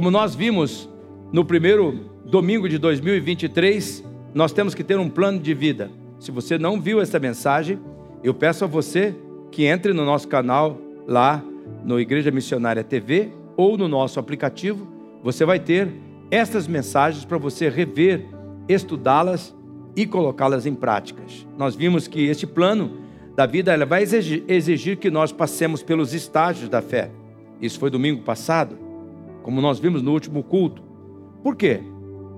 [0.00, 0.88] Como nós vimos
[1.30, 5.90] no primeiro domingo de 2023, nós temos que ter um plano de vida.
[6.18, 7.78] Se você não viu essa mensagem,
[8.24, 9.14] eu peço a você
[9.50, 11.44] que entre no nosso canal lá
[11.84, 13.28] no Igreja Missionária TV
[13.58, 14.88] ou no nosso aplicativo.
[15.22, 15.92] Você vai ter
[16.30, 18.24] estas mensagens para você rever,
[18.70, 19.54] estudá-las
[19.94, 21.46] e colocá-las em práticas.
[21.58, 23.00] Nós vimos que este plano
[23.36, 27.10] da vida ela vai exigir, que nós passemos pelos estágios da fé.
[27.60, 28.88] Isso foi domingo passado,
[29.42, 30.82] como nós vimos no último culto.
[31.42, 31.80] Por quê?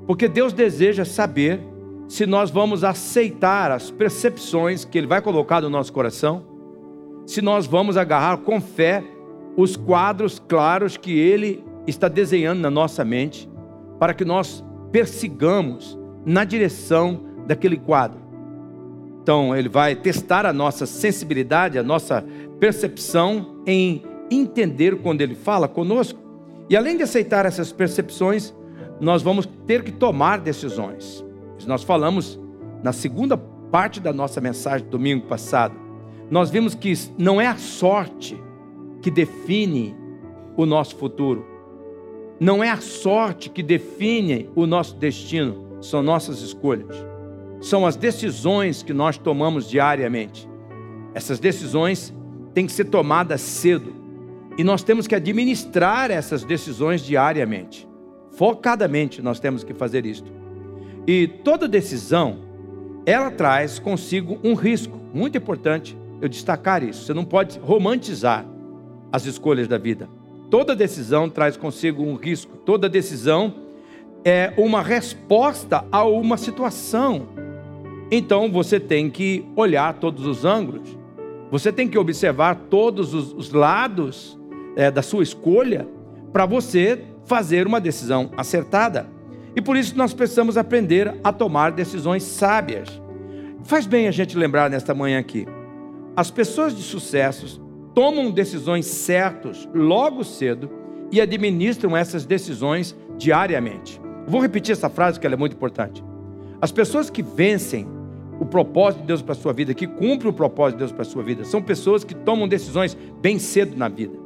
[0.06, 1.60] Porque Deus deseja saber
[2.08, 6.44] se nós vamos aceitar as percepções que Ele vai colocar no nosso coração,
[7.26, 9.02] se nós vamos agarrar com fé
[9.56, 13.48] os quadros claros que Ele está desenhando na nossa mente,
[13.98, 18.20] para que nós persigamos na direção daquele quadro.
[19.22, 22.24] Então, Ele vai testar a nossa sensibilidade, a nossa
[22.58, 26.20] percepção em entender quando Ele fala conosco.
[26.72, 28.54] E além de aceitar essas percepções,
[28.98, 31.22] nós vamos ter que tomar decisões.
[31.66, 32.40] Nós falamos
[32.82, 35.74] na segunda parte da nossa mensagem do domingo passado.
[36.30, 38.42] Nós vimos que não é a sorte
[39.02, 39.94] que define
[40.56, 41.44] o nosso futuro.
[42.40, 46.96] Não é a sorte que define o nosso destino, são nossas escolhas.
[47.60, 50.48] São as decisões que nós tomamos diariamente.
[51.12, 52.14] Essas decisões
[52.54, 53.92] têm que ser tomadas cedo.
[54.58, 57.88] E nós temos que administrar essas decisões diariamente.
[58.32, 60.30] Focadamente nós temos que fazer isto.
[61.06, 62.38] E toda decisão,
[63.06, 65.00] ela traz consigo um risco.
[65.12, 67.04] Muito importante eu destacar isso.
[67.04, 68.46] Você não pode romantizar
[69.10, 70.08] as escolhas da vida.
[70.50, 72.56] Toda decisão traz consigo um risco.
[72.58, 73.54] Toda decisão
[74.24, 77.28] é uma resposta a uma situação.
[78.10, 80.96] Então você tem que olhar todos os ângulos.
[81.50, 84.38] Você tem que observar todos os, os lados
[84.76, 85.86] é, da sua escolha
[86.32, 89.06] para você fazer uma decisão acertada.
[89.54, 92.88] E por isso nós precisamos aprender a tomar decisões sábias.
[93.64, 95.46] Faz bem a gente lembrar nesta manhã aqui.
[96.16, 97.60] As pessoas de sucesso
[97.94, 100.70] tomam decisões certas logo cedo
[101.10, 104.00] e administram essas decisões diariamente.
[104.26, 106.02] Vou repetir essa frase que ela é muito importante.
[106.60, 107.86] As pessoas que vencem
[108.40, 111.02] o propósito de Deus para a sua vida, que cumprem o propósito de Deus para
[111.02, 114.21] a sua vida, são pessoas que tomam decisões bem cedo na vida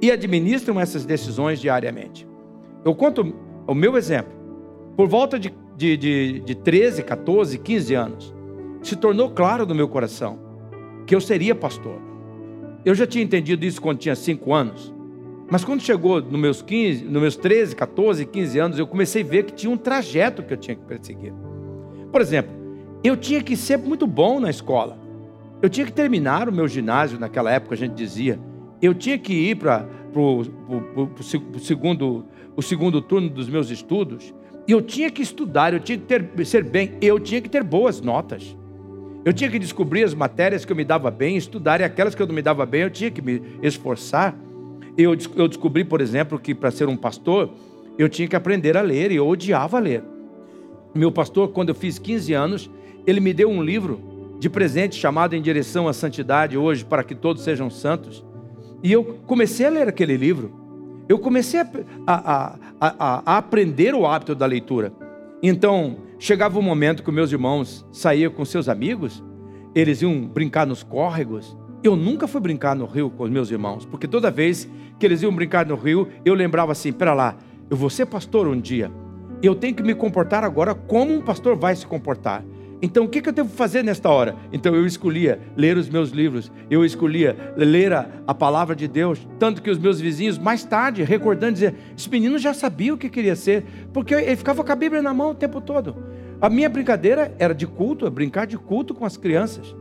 [0.00, 2.26] e administram essas decisões diariamente.
[2.84, 3.34] Eu conto
[3.66, 4.32] o meu exemplo.
[4.96, 8.34] Por volta de, de, de, de 13, 14, 15 anos,
[8.82, 10.38] se tornou claro no meu coração
[11.06, 12.00] que eu seria pastor.
[12.84, 14.94] Eu já tinha entendido isso quando tinha 5 anos.
[15.50, 19.26] Mas quando chegou nos meus, 15, nos meus 13, 14, 15 anos, eu comecei a
[19.26, 21.34] ver que tinha um trajeto que eu tinha que perseguir.
[22.12, 22.52] Por exemplo,
[23.02, 24.98] eu tinha que ser muito bom na escola.
[25.60, 28.38] Eu tinha que terminar o meu ginásio, naquela época a gente dizia.
[28.80, 32.24] Eu tinha que ir para o segundo,
[32.56, 34.34] o segundo turno dos meus estudos.
[34.66, 37.62] E eu tinha que estudar, eu tinha que ter, ser bem, eu tinha que ter
[37.62, 38.56] boas notas.
[39.24, 42.22] Eu tinha que descobrir as matérias que eu me dava bem, estudar, e aquelas que
[42.22, 44.34] eu não me dava bem, eu tinha que me esforçar.
[44.96, 47.50] Eu, eu descobri, por exemplo, que para ser um pastor,
[47.98, 50.02] eu tinha que aprender a ler, e eu odiava ler.
[50.94, 52.70] Meu pastor, quando eu fiz 15 anos,
[53.06, 54.00] ele me deu um livro
[54.38, 58.24] de presente chamado Em Direção à Santidade, hoje, para que todos sejam santos.
[58.82, 60.52] E eu comecei a ler aquele livro.
[61.08, 61.68] Eu comecei a,
[62.06, 64.92] a, a, a aprender o hábito da leitura.
[65.42, 69.22] Então, chegava o um momento que meus irmãos saíam com seus amigos,
[69.74, 71.56] eles iam brincar nos córregos.
[71.82, 74.68] Eu nunca fui brincar no rio com os meus irmãos, porque toda vez
[74.98, 77.36] que eles iam brincar no rio, eu lembrava assim: pera lá,
[77.70, 78.92] eu vou ser pastor um dia.
[79.42, 82.44] Eu tenho que me comportar agora como um pastor vai se comportar.
[82.82, 84.36] Então, o que eu devo fazer nesta hora?
[84.52, 89.26] Então, eu escolhia ler os meus livros, eu escolhia ler a, a palavra de Deus.
[89.38, 93.10] Tanto que os meus vizinhos, mais tarde, recordando, diziam: esse menino já sabia o que
[93.10, 95.94] queria ser, porque ele ficava com a Bíblia na mão o tempo todo.
[96.40, 99.76] A minha brincadeira era de culto, brincar de culto com as crianças.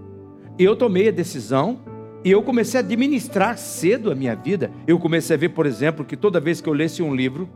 [0.58, 1.80] Eu tomei a decisão
[2.24, 4.70] e eu comecei a administrar cedo a minha vida.
[4.86, 7.48] Eu comecei a ver, por exemplo, que toda vez que eu lesse um livro,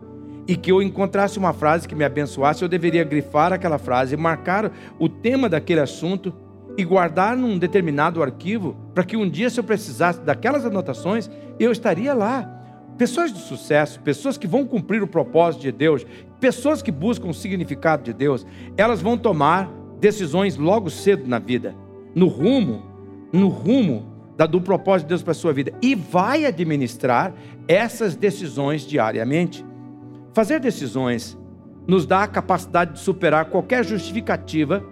[0.48, 4.72] e que eu encontrasse uma frase que me abençoasse, eu deveria grifar aquela frase, marcar
[5.00, 6.34] o tema daquele assunto
[6.78, 11.30] e guardar num determinado arquivo, para que um dia, se eu precisasse daquelas anotações,
[11.60, 12.50] eu estaria lá.
[12.98, 16.06] Pessoas de sucesso, pessoas que vão cumprir o propósito de Deus,
[16.40, 18.46] pessoas que buscam o significado de Deus,
[18.76, 21.76] elas vão tomar decisões logo cedo na vida,
[22.14, 22.84] no rumo,
[23.32, 24.12] no rumo
[24.50, 27.34] do propósito de Deus para a sua vida, e vai administrar
[27.66, 29.66] essas decisões diariamente.
[30.34, 31.38] Fazer decisões
[31.88, 34.84] nos dá a capacidade de superar qualquer justificativa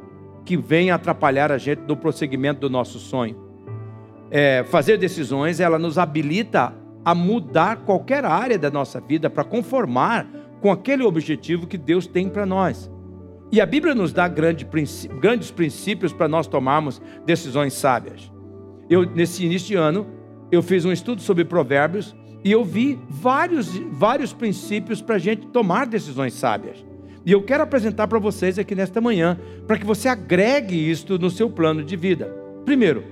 [0.45, 3.35] que venha atrapalhar a gente no prosseguimento do nosso sonho.
[4.29, 6.73] É, fazer decisões, ela nos habilita
[7.03, 10.27] a mudar qualquer área da nossa vida para conformar
[10.61, 12.89] com aquele objetivo que Deus tem para nós.
[13.51, 14.67] E a Bíblia nos dá grande,
[15.19, 18.31] grandes princípios para nós tomarmos decisões sábias.
[18.89, 20.07] Eu, nesse início de ano,
[20.51, 25.47] eu fiz um estudo sobre provérbios e eu vi vários, vários princípios para a gente
[25.47, 26.83] tomar decisões sábias.
[27.25, 31.29] E eu quero apresentar para vocês aqui nesta manhã, para que você agregue isto no
[31.29, 32.35] seu plano de vida.
[32.65, 33.03] Primeiro,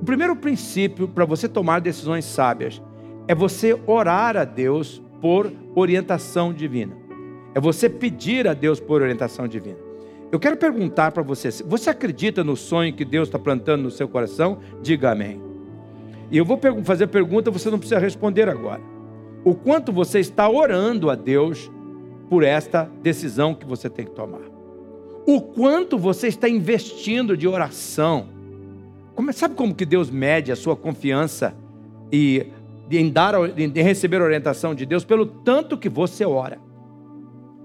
[0.00, 2.80] o primeiro princípio para você tomar decisões sábias
[3.26, 6.96] é você orar a Deus por orientação divina.
[7.54, 9.78] É você pedir a Deus por orientação divina.
[10.30, 14.08] Eu quero perguntar para você: você acredita no sonho que Deus está plantando no seu
[14.08, 14.58] coração?
[14.80, 15.49] Diga amém.
[16.30, 18.80] E eu vou fazer a pergunta, você não precisa responder agora.
[19.44, 21.70] O quanto você está orando a Deus
[22.28, 24.42] por esta decisão que você tem que tomar?
[25.26, 28.28] O quanto você está investindo de oração?
[29.14, 31.54] Como, sabe como que Deus mede a sua confiança
[32.12, 32.46] e
[32.90, 36.58] em dar em receber orientação de Deus pelo tanto que você ora,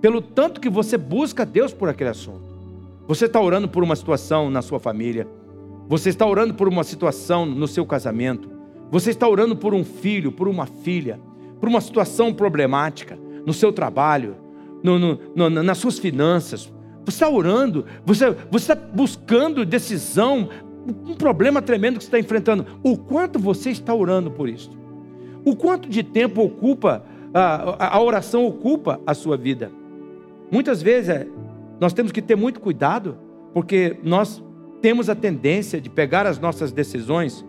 [0.02, 2.44] pelo tanto que você busca Deus por aquele assunto.
[3.08, 5.28] Você está orando por uma situação na sua família,
[5.88, 8.50] você está orando por uma situação no seu casamento,
[8.92, 11.20] você está orando por um filho, por uma filha,
[11.60, 14.36] por uma situação problemática no seu trabalho,
[14.84, 16.72] no, no, no, nas suas finanças.
[17.04, 20.50] Você está orando, você, você está buscando decisão,
[21.06, 22.66] um problema tremendo que você está enfrentando.
[22.84, 24.72] O quanto você está orando por isso?
[25.44, 27.04] O quanto de tempo ocupa,
[27.34, 29.72] a, a oração ocupa a sua vida?
[30.52, 31.28] Muitas vezes é,
[31.80, 33.18] nós temos que ter muito cuidado,
[33.54, 34.44] porque nós
[34.82, 37.46] temos a tendência de pegar as nossas decisões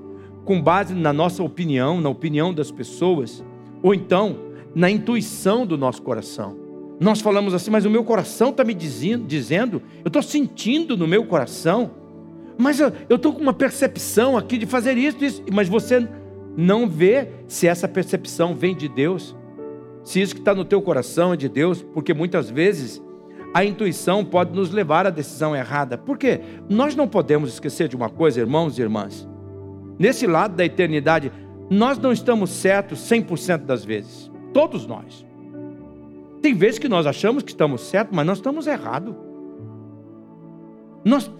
[0.47, 3.45] com base na nossa opinião, na opinião das pessoas,
[3.83, 4.39] ou então
[4.75, 6.57] na intuição do nosso coração.
[6.99, 11.27] Nós falamos assim, mas o meu coração está me dizendo, eu estou sentindo no meu
[11.27, 11.91] coração,
[12.57, 16.09] mas eu estou com uma percepção aqui de fazer isso, isso, mas você
[16.57, 19.37] não vê se essa percepção vem de Deus,
[20.03, 23.03] se isso que está no teu coração é de Deus, porque muitas vezes
[23.53, 25.99] a intuição pode nos levar à decisão errada.
[25.99, 26.41] Por quê?
[26.69, 29.29] Nós não podemos esquecer de uma coisa, irmãos e irmãs.
[29.99, 31.33] Nesse lado da eternidade,
[31.71, 34.31] nós não estamos certos 100% das vezes.
[34.53, 35.25] Todos nós.
[36.41, 39.15] Tem vezes que nós achamos que estamos certos, mas nós estamos errados.
[41.05, 41.31] Nós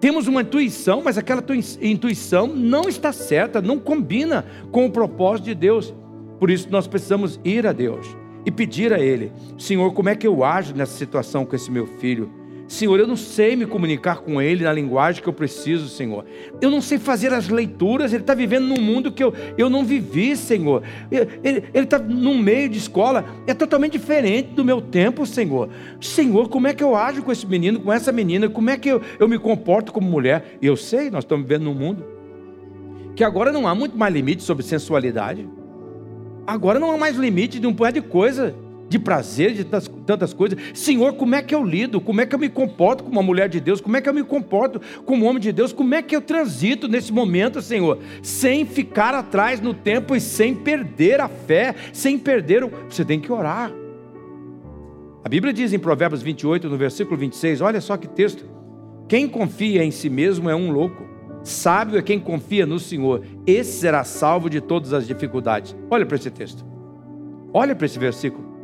[0.00, 1.42] temos uma intuição, mas aquela
[1.80, 5.94] intuição não está certa, não combina com o propósito de Deus.
[6.38, 8.06] Por isso nós precisamos ir a Deus
[8.44, 11.86] e pedir a Ele: Senhor, como é que eu ajo nessa situação com esse meu
[11.86, 12.30] filho?
[12.68, 16.24] Senhor, eu não sei me comunicar com Ele na linguagem que eu preciso, Senhor.
[16.60, 18.12] Eu não sei fazer as leituras.
[18.12, 20.82] Ele está vivendo num mundo que eu, eu não vivi, Senhor.
[21.10, 25.68] Ele está num meio de escola, é totalmente diferente do meu tempo, Senhor.
[26.00, 28.48] Senhor, como é que eu ajo com esse menino, com essa menina?
[28.48, 30.58] Como é que eu, eu me comporto como mulher?
[30.60, 32.04] Eu sei, nós estamos vivendo num mundo
[33.14, 35.48] que agora não há muito mais limite sobre sensualidade.
[36.46, 38.54] Agora não há mais limite de um punhado de coisa
[38.88, 40.58] de prazer, de tantas coisas.
[40.74, 42.00] Senhor, como é que eu lido?
[42.00, 43.80] Como é que eu me comporto como uma mulher de Deus?
[43.80, 45.72] Como é que eu me comporto como um homem de Deus?
[45.72, 47.98] Como é que eu transito nesse momento, Senhor?
[48.22, 52.70] Sem ficar atrás no tempo e sem perder a fé, sem perder o.
[52.88, 53.72] Você tem que orar.
[55.24, 58.44] A Bíblia diz em Provérbios 28, no versículo 26, olha só que texto.
[59.08, 61.04] Quem confia em si mesmo é um louco.
[61.42, 63.24] Sábio é quem confia no Senhor.
[63.46, 65.76] Esse será salvo de todas as dificuldades.
[65.90, 66.64] Olha para esse texto.
[67.52, 68.55] Olha para esse versículo.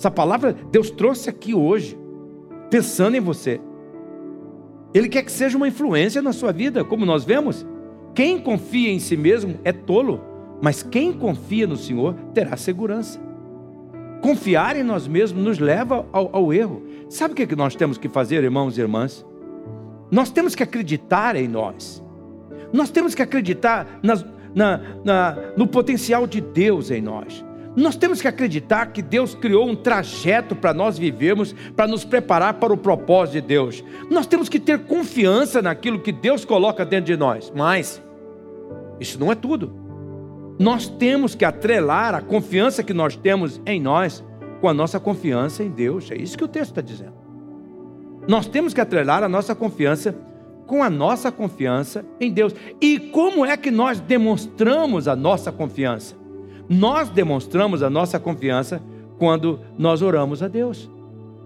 [0.00, 1.94] Essa palavra Deus trouxe aqui hoje,
[2.70, 3.60] pensando em você.
[4.94, 7.66] Ele quer que seja uma influência na sua vida, como nós vemos.
[8.14, 10.22] Quem confia em si mesmo é tolo,
[10.62, 13.20] mas quem confia no Senhor terá segurança.
[14.22, 16.82] Confiar em nós mesmos nos leva ao, ao erro.
[17.10, 19.22] Sabe o que, é que nós temos que fazer, irmãos e irmãs?
[20.10, 22.02] Nós temos que acreditar em nós.
[22.72, 27.44] Nós temos que acreditar nas, na, na, no potencial de Deus em nós.
[27.76, 32.54] Nós temos que acreditar que Deus criou um trajeto para nós vivermos, para nos preparar
[32.54, 33.84] para o propósito de Deus.
[34.10, 37.52] Nós temos que ter confiança naquilo que Deus coloca dentro de nós.
[37.54, 38.02] Mas
[38.98, 39.72] isso não é tudo.
[40.58, 44.24] Nós temos que atrelar a confiança que nós temos em nós
[44.60, 46.10] com a nossa confiança em Deus.
[46.10, 47.14] É isso que o texto está dizendo.
[48.28, 50.14] Nós temos que atrelar a nossa confiança
[50.66, 52.54] com a nossa confiança em Deus.
[52.80, 56.19] E como é que nós demonstramos a nossa confiança?
[56.72, 58.80] Nós demonstramos a nossa confiança
[59.18, 60.88] quando nós oramos a Deus.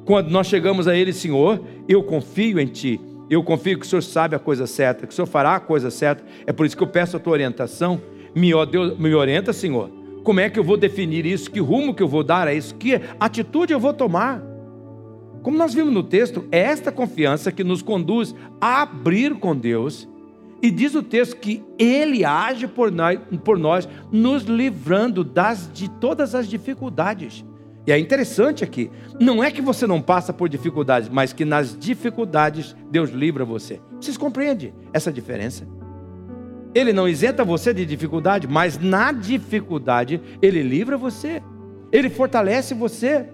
[0.05, 3.01] Quando nós chegamos a Ele, Senhor, eu confio em Ti.
[3.31, 5.91] Eu confio que o Senhor sabe a coisa certa, que o Senhor fará a coisa
[5.91, 6.23] certa.
[6.47, 8.03] É por isso que eu peço a tua orientação.
[8.35, 9.89] Me, Deus, me orienta, Senhor.
[10.23, 11.51] Como é que eu vou definir isso?
[11.51, 12.75] Que rumo que eu vou dar a isso?
[12.75, 14.43] Que atitude eu vou tomar?
[15.43, 20.07] Como nós vimos no texto, é esta confiança que nos conduz a abrir com Deus
[20.63, 25.89] E diz o texto que ele age por nós, por nós nos livrando das, de
[25.89, 27.45] todas as dificuldades.
[27.87, 31.77] E é interessante aqui, não é que você não passa por dificuldades, mas que nas
[31.79, 33.81] dificuldades Deus livra você.
[34.01, 35.67] Vocês compreendem essa diferença?
[36.75, 41.43] Ele não isenta você de dificuldade, mas na dificuldade ele livra você.
[41.93, 43.29] Ele fortalece você.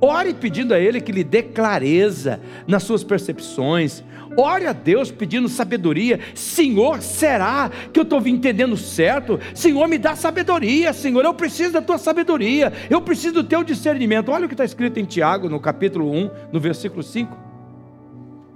[0.00, 4.04] Ore pedindo a Ele que lhe dê clareza nas suas percepções.
[4.36, 6.20] Ore a Deus pedindo sabedoria.
[6.34, 9.40] Senhor, será que eu estou entendendo certo?
[9.54, 10.92] Senhor, me dá sabedoria.
[10.92, 12.72] Senhor, eu preciso da tua sabedoria.
[12.90, 14.30] Eu preciso do teu discernimento.
[14.30, 17.34] Olha o que está escrito em Tiago, no capítulo 1, no versículo 5.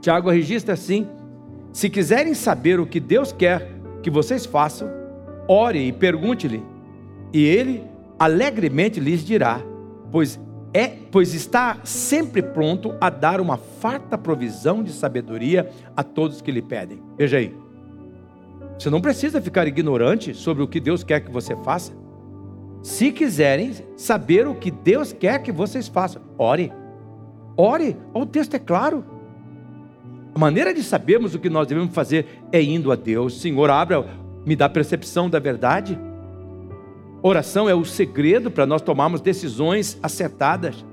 [0.02, 1.08] Tiago registra assim:
[1.72, 3.70] Se quiserem saber o que Deus quer
[4.02, 4.90] que vocês façam,
[5.48, 6.62] ore e pergunte-lhe,
[7.32, 7.82] e Ele
[8.18, 9.62] alegremente lhes dirá,
[10.10, 10.38] pois
[10.72, 16.52] é, pois está sempre pronto a dar uma farta provisão de sabedoria a todos que
[16.52, 17.02] lhe pedem.
[17.18, 17.54] Veja aí.
[18.78, 21.92] Você não precisa ficar ignorante sobre o que Deus quer que você faça.
[22.82, 26.72] Se quiserem saber o que Deus quer que vocês façam, ore.
[27.56, 29.04] Ore, o texto é claro.
[30.34, 33.40] A maneira de sabermos o que nós devemos fazer é indo a Deus.
[33.40, 34.06] Senhor, abra,
[34.46, 35.98] me dá percepção da verdade.
[37.22, 40.84] Oração é o segredo para nós tomarmos decisões acertadas.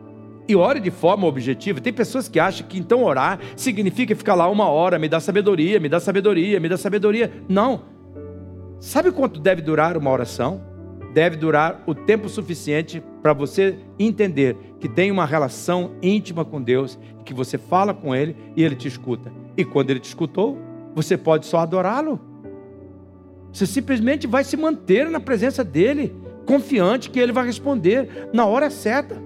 [0.48, 1.82] E ore de forma objetiva.
[1.82, 5.80] Tem pessoas que acham que então orar significa ficar lá uma hora, me dá sabedoria,
[5.80, 7.32] me dá sabedoria, me dá sabedoria.
[7.50, 7.82] Não.
[8.80, 10.62] Sabe quanto deve durar uma oração?
[11.14, 16.98] Deve durar o tempo suficiente para você entender que tem uma relação íntima com Deus,
[17.26, 19.32] que você fala com Ele e Ele te escuta.
[19.58, 20.58] E quando Ele te escutou,
[20.94, 22.20] você pode só adorá-lo.
[23.58, 28.70] Você simplesmente vai se manter na presença dele, confiante que ele vai responder na hora
[28.70, 29.20] certa.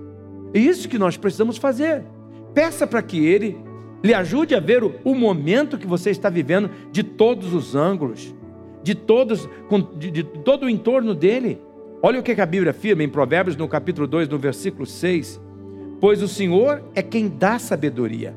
[0.53, 2.05] É isso que nós precisamos fazer.
[2.53, 3.57] Peça para que ele
[4.01, 8.33] lhe ajude a ver o, o, momento que você está vivendo de todos os ângulos,
[8.81, 9.49] de todos,
[9.97, 11.61] de, de todo o entorno dele.
[12.01, 15.41] Olha o que a Bíblia afirma em Provérbios, no capítulo 2, no versículo 6.
[15.99, 18.33] Pois o Senhor é quem dá sabedoria,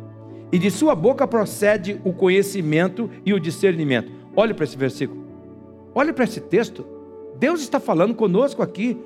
[0.51, 4.11] e de sua boca procede o conhecimento e o discernimento.
[4.35, 5.24] Olhe para esse versículo.
[5.95, 6.85] Olhe para esse texto.
[7.39, 8.99] Deus está falando conosco aqui.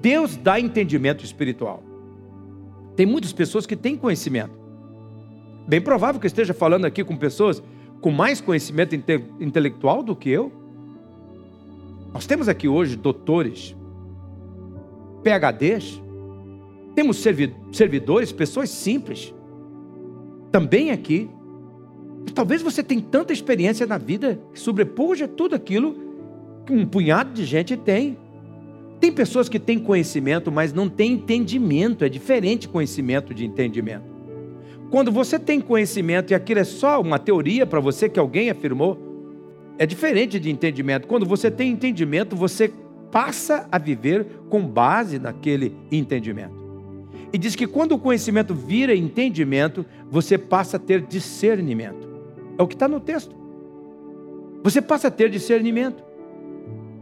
[0.00, 1.82] Deus dá entendimento espiritual.
[2.94, 4.58] Tem muitas pessoas que têm conhecimento.
[5.66, 7.62] Bem provável que eu esteja falando aqui com pessoas
[8.00, 10.52] com mais conhecimento inte intelectual do que eu.
[12.12, 13.76] Nós temos aqui hoje doutores,
[15.22, 16.00] PHDs,
[16.94, 17.18] temos
[17.72, 19.34] servidores, pessoas simples,
[20.50, 21.28] também aqui.
[22.34, 26.05] Talvez você tenha tanta experiência na vida que sobrepuja tudo aquilo
[26.70, 28.16] um punhado de gente tem.
[29.00, 32.04] Tem pessoas que têm conhecimento, mas não têm entendimento.
[32.04, 34.04] É diferente conhecimento de entendimento.
[34.90, 38.98] Quando você tem conhecimento e aquilo é só uma teoria para você que alguém afirmou,
[39.78, 41.06] é diferente de entendimento.
[41.06, 42.72] Quando você tem entendimento, você
[43.10, 46.66] passa a viver com base naquele entendimento.
[47.32, 52.08] E diz que quando o conhecimento vira entendimento, você passa a ter discernimento.
[52.56, 53.34] É o que está no texto.
[54.62, 56.02] Você passa a ter discernimento.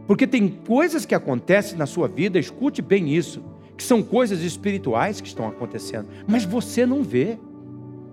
[0.07, 3.41] Porque tem coisas que acontecem na sua vida, escute bem isso,
[3.75, 7.37] que são coisas espirituais que estão acontecendo, mas você não vê.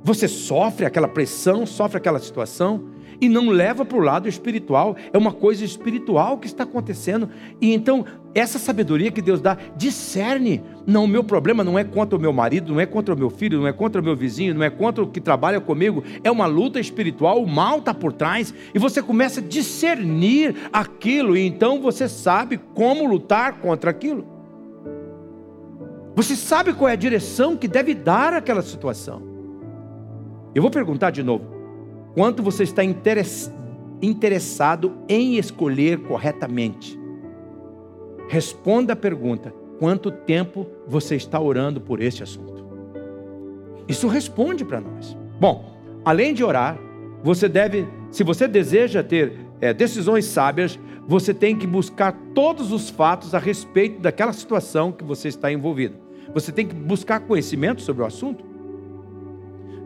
[0.04, 2.90] Você sofre aquela pressão, sofre aquela situação
[3.22, 4.96] e não leva para o lado espiritual.
[5.12, 7.30] É uma coisa espiritual que está acontecendo.
[7.60, 10.60] E então, essa sabedoria que Deus dá, discerne.
[10.84, 13.30] Não, o meu problema não é contra o meu marido, não é contra o meu
[13.30, 16.02] filho, não é contra o meu vizinho, não é contra o que trabalha comigo.
[16.24, 18.52] É uma luta espiritual, o mal está por trás.
[18.74, 21.36] E você começa a discernir aquilo.
[21.36, 24.26] E então você sabe como lutar contra aquilo.
[26.16, 29.22] Você sabe qual é a direção que deve dar aquela situação.
[30.52, 31.61] Eu vou perguntar de novo:
[32.14, 36.98] quanto você está interessado em escolher corretamente?
[38.28, 42.62] Responda a pergunta: quanto tempo você está orando por este assunto?
[43.88, 45.16] Isso responde para nós.
[45.38, 46.78] Bom, além de orar,
[47.22, 52.88] você deve, se você deseja ter é, decisões sábias, você tem que buscar todos os
[52.88, 55.96] fatos a respeito daquela situação que você está envolvido.
[56.32, 58.44] Você tem que buscar conhecimento sobre o assunto.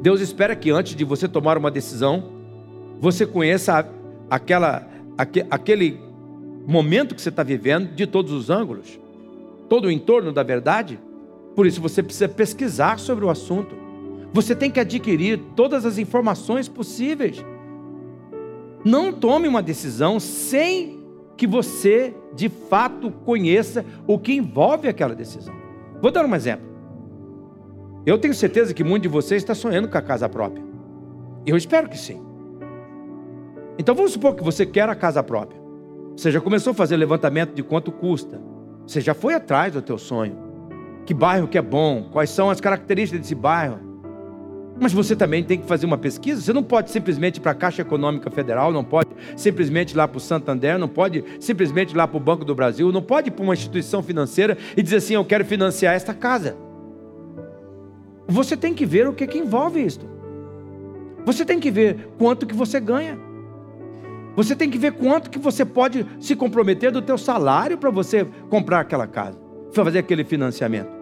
[0.00, 2.32] Deus espera que antes de você tomar uma decisão,
[3.00, 3.88] você conheça
[4.30, 4.86] aquela,
[5.50, 6.00] aquele
[6.66, 8.98] momento que você está vivendo de todos os ângulos,
[9.68, 10.98] todo o entorno da verdade.
[11.54, 13.74] Por isso você precisa pesquisar sobre o assunto.
[14.32, 17.44] Você tem que adquirir todas as informações possíveis.
[18.84, 21.02] Não tome uma decisão sem
[21.36, 25.54] que você de fato conheça o que envolve aquela decisão.
[26.00, 26.75] Vou dar um exemplo.
[28.06, 30.64] Eu tenho certeza que muitos de vocês está sonhando com a casa própria.
[31.44, 32.22] Eu espero que sim.
[33.76, 35.60] Então vamos supor que você quer a casa própria.
[36.16, 38.40] Você já começou a fazer levantamento de quanto custa.
[38.86, 40.38] Você já foi atrás do teu sonho.
[41.04, 43.80] Que bairro que é bom, quais são as características desse bairro.
[44.80, 46.40] Mas você também tem que fazer uma pesquisa.
[46.40, 50.06] Você não pode simplesmente ir para a Caixa Econômica Federal, não pode simplesmente ir lá
[50.06, 53.30] para o Santander, não pode simplesmente ir lá para o Banco do Brasil, não pode
[53.30, 56.65] ir para uma instituição financeira e dizer assim: eu quero financiar esta casa.
[58.26, 60.06] Você tem que ver o que, que envolve isto.
[61.24, 63.18] Você tem que ver quanto que você ganha.
[64.36, 68.26] Você tem que ver quanto que você pode se comprometer do teu salário para você
[68.50, 69.38] comprar aquela casa,
[69.72, 70.94] fazer aquele financiamento.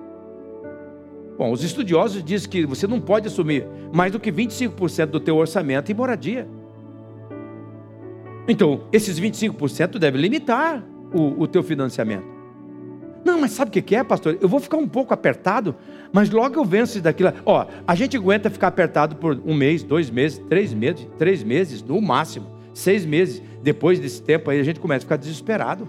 [1.37, 5.37] Bom, os estudiosos dizem que você não pode assumir mais do que 25% do teu
[5.37, 6.49] orçamento em moradia.
[8.47, 12.35] Então, esses 25% devem limitar o, o teu financiamento.
[13.25, 14.39] Não, mas sabe o que é, pastor?
[14.41, 15.75] Eu vou ficar um pouco apertado,
[16.15, 17.33] mas logo eu venço daquilo.
[17.45, 21.83] Ó, a gente aguenta ficar apertado por um mês, dois meses, três meses, três meses
[21.83, 23.43] no máximo, seis meses.
[23.61, 25.89] Depois desse tempo aí a gente começa a ficar desesperado.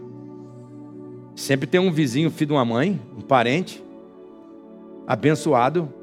[1.35, 3.83] Sempre tem um vizinho, filho de uma mãe, um parente,
[5.05, 5.93] abençoado,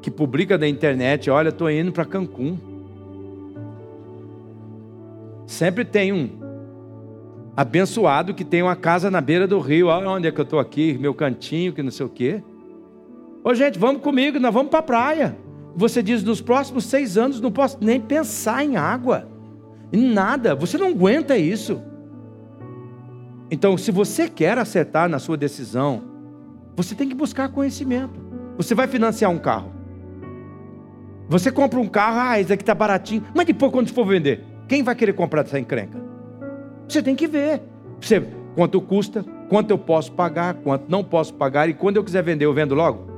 [0.00, 2.56] que publica na internet: olha, estou indo para Cancún.
[5.44, 6.30] Sempre tem um
[7.56, 9.88] abençoado que tem uma casa na beira do rio.
[9.88, 12.44] Olha onde é que eu estou aqui, meu cantinho, que não sei o quê.
[13.44, 15.36] Ô gente, vamos comigo, nós vamos para a praia.
[15.74, 19.28] Você diz, nos próximos seis anos não posso nem pensar em água,
[19.92, 20.54] em nada.
[20.54, 21.82] Você não aguenta isso.
[23.50, 26.02] Então, se você quer acertar na sua decisão,
[26.76, 28.20] você tem que buscar conhecimento.
[28.56, 29.72] Você vai financiar um carro.
[31.28, 33.24] Você compra um carro, ah, esse aqui está baratinho.
[33.34, 36.00] Mas depois, quando for vender, quem vai querer comprar essa encrenca?
[36.88, 37.60] Você tem que ver.
[38.00, 38.22] Você,
[38.54, 42.44] quanto custa, quanto eu posso pagar, quanto não posso pagar, e quando eu quiser vender,
[42.44, 43.11] eu vendo logo.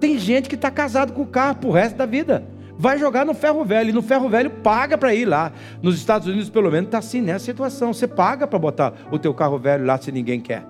[0.00, 2.42] Tem gente que está casado com o carro pro resto da vida.
[2.78, 5.52] Vai jogar no ferro velho, e no ferro velho paga para ir lá.
[5.82, 7.92] Nos Estados Unidos, pelo menos, está assim nessa situação.
[7.92, 10.64] Você paga para botar o teu carro velho lá se ninguém quer.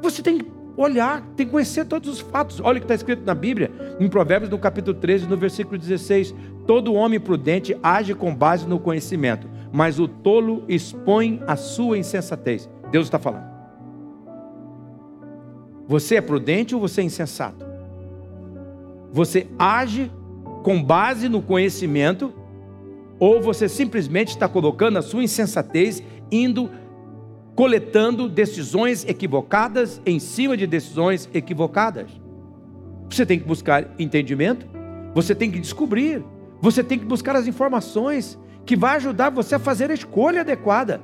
[0.00, 2.60] Você tem que olhar, tem que conhecer todos os fatos.
[2.60, 6.32] Olha o que está escrito na Bíblia, em Provérbios, no capítulo 13, no versículo 16.
[6.68, 12.70] Todo homem prudente age com base no conhecimento, mas o tolo expõe a sua insensatez.
[12.92, 13.52] Deus está falando.
[15.88, 17.73] Você é prudente ou você é insensato?
[19.14, 20.10] Você age
[20.64, 22.34] com base no conhecimento
[23.16, 26.68] ou você simplesmente está colocando a sua insensatez indo
[27.54, 32.10] coletando decisões equivocadas em cima de decisões equivocadas.
[33.08, 34.66] Você tem que buscar entendimento,
[35.14, 36.20] você tem que descobrir,
[36.60, 41.00] você tem que buscar as informações que vai ajudar você a fazer a escolha adequada.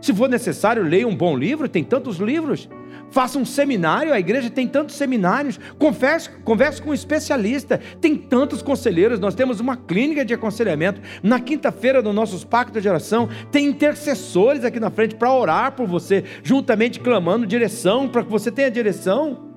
[0.00, 2.68] Se for necessário, leia um bom livro, tem tantos livros.
[3.10, 5.58] Faça um seminário, a igreja tem tantos seminários.
[5.78, 9.18] Converse, converse com um especialista, tem tantos conselheiros.
[9.18, 11.00] Nós temos uma clínica de aconselhamento.
[11.22, 15.86] Na quinta-feira, no nossos pactos de oração, tem intercessores aqui na frente para orar por
[15.86, 19.48] você, juntamente clamando direção, para que você tenha direção.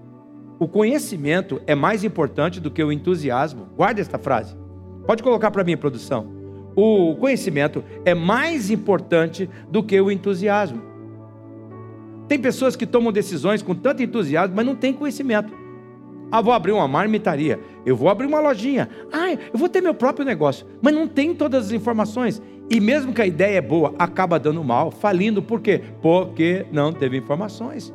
[0.59, 3.67] O conhecimento é mais importante do que o entusiasmo.
[3.75, 4.55] Guarde esta frase.
[5.05, 6.40] Pode colocar para mim, produção.
[6.75, 10.81] O conhecimento é mais importante do que o entusiasmo.
[12.27, 15.53] Tem pessoas que tomam decisões com tanto entusiasmo, mas não têm conhecimento.
[16.31, 19.93] Ah, vou abrir uma marmitaria, eu vou abrir uma lojinha, ah, eu vou ter meu
[19.93, 22.41] próprio negócio, mas não tem todas as informações.
[22.69, 25.81] E mesmo que a ideia é boa, acaba dando mal, falindo, por quê?
[26.01, 27.93] Porque não teve informações.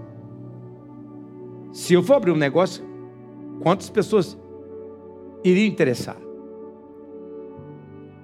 [1.72, 2.84] Se eu for abrir um negócio,
[3.62, 4.38] quantas pessoas
[5.42, 6.25] iriam interessar?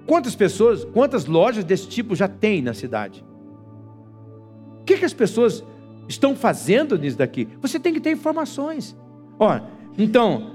[0.05, 3.23] Quantas pessoas, quantas lojas desse tipo já tem na cidade?
[4.81, 5.63] O que, que as pessoas
[6.07, 7.47] estão fazendo nisso daqui?
[7.61, 8.95] Você tem que ter informações.
[9.39, 9.59] Ó,
[9.97, 10.51] então,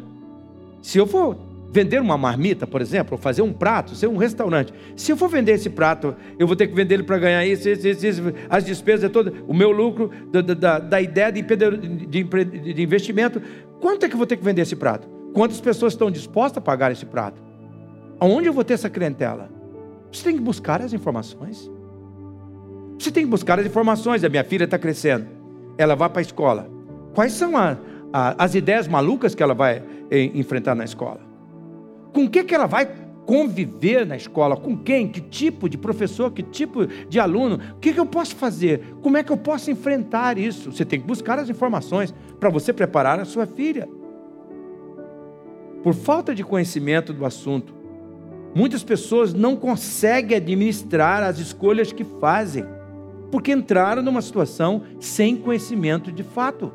[0.83, 1.37] se eu for
[1.71, 5.29] vender uma marmita, por exemplo, ou fazer um prato, ser um restaurante, se eu for
[5.29, 8.23] vender esse prato, eu vou ter que vender ele para ganhar isso, isso, isso, isso,
[8.49, 12.25] as despesas todas, o meu lucro da, da, da ideia de, de,
[12.75, 13.41] de investimento,
[13.81, 15.09] quanto é que eu vou ter que vender esse prato?
[15.33, 17.48] Quantas pessoas estão dispostas a pagar esse prato?
[18.21, 19.51] Aonde eu vou ter essa clientela?
[20.11, 21.71] Você tem que buscar as informações.
[22.99, 24.25] Você tem que buscar as informações.
[24.25, 25.27] A minha filha está crescendo.
[25.77, 26.69] Ela vai para a escola.
[27.15, 27.77] Quais são a,
[28.13, 31.21] a, as ideias malucas que ela vai eh, enfrentar na escola?
[32.13, 32.89] Com o que, que ela vai
[33.25, 34.57] conviver na escola?
[34.57, 35.07] Com quem?
[35.07, 36.33] Que tipo de professor?
[36.33, 37.61] Que tipo de aluno?
[37.77, 38.97] O que, que eu posso fazer?
[39.01, 40.73] Como é que eu posso enfrentar isso?
[40.73, 43.89] Você tem que buscar as informações para você preparar a sua filha.
[45.83, 47.78] Por falta de conhecimento do assunto,
[48.55, 52.65] Muitas pessoas não conseguem administrar as escolhas que fazem,
[53.31, 56.73] porque entraram numa situação sem conhecimento de fato,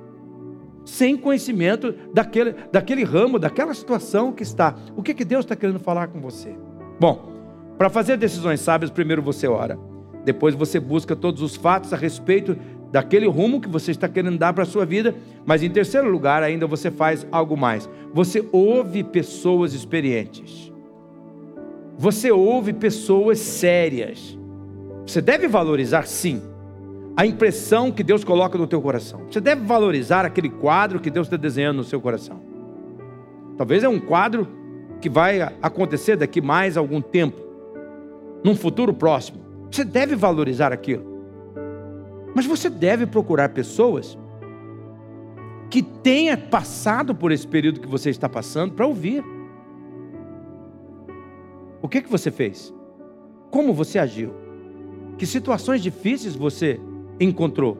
[0.85, 4.75] sem conhecimento daquele, daquele ramo, daquela situação que está.
[4.95, 6.55] O que, que Deus está querendo falar com você?
[6.99, 7.31] Bom,
[7.77, 9.77] para fazer decisões sábias, primeiro você ora.
[10.23, 12.57] Depois você busca todos os fatos a respeito
[12.91, 15.15] daquele rumo que você está querendo dar para a sua vida.
[15.45, 17.89] Mas em terceiro lugar, ainda você faz algo mais.
[18.13, 20.72] Você ouve pessoas experientes.
[22.03, 24.37] Você ouve pessoas sérias.
[25.07, 26.41] Você deve valorizar, sim,
[27.15, 29.21] a impressão que Deus coloca no teu coração.
[29.31, 32.41] Você deve valorizar aquele quadro que Deus está desenhando no seu coração.
[33.57, 34.45] Talvez é um quadro
[34.99, 37.39] que vai acontecer daqui mais algum tempo,
[38.43, 39.37] num futuro próximo.
[39.71, 41.05] Você deve valorizar aquilo.
[42.35, 44.17] Mas você deve procurar pessoas
[45.69, 49.23] que tenha passado por esse período que você está passando para ouvir.
[51.83, 52.73] O que que você fez?
[53.51, 54.33] Como você agiu?
[55.17, 56.79] Que situações difíceis você
[57.19, 57.77] encontrou?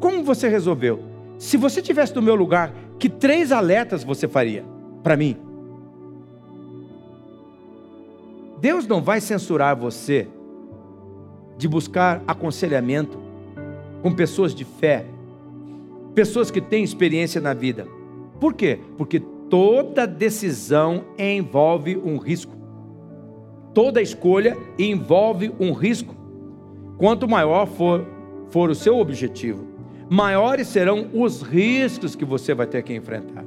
[0.00, 1.00] Como você resolveu?
[1.38, 4.64] Se você tivesse no meu lugar, que três alertas você faria
[5.02, 5.36] para mim?
[8.58, 10.26] Deus não vai censurar você
[11.58, 13.18] de buscar aconselhamento
[14.02, 15.04] com pessoas de fé,
[16.14, 17.86] pessoas que têm experiência na vida.
[18.40, 18.78] Por quê?
[18.96, 22.56] Porque toda decisão envolve um risco.
[23.76, 26.16] Toda escolha envolve um risco.
[26.96, 28.06] Quanto maior for,
[28.48, 29.66] for o seu objetivo,
[30.08, 33.44] maiores serão os riscos que você vai ter que enfrentar.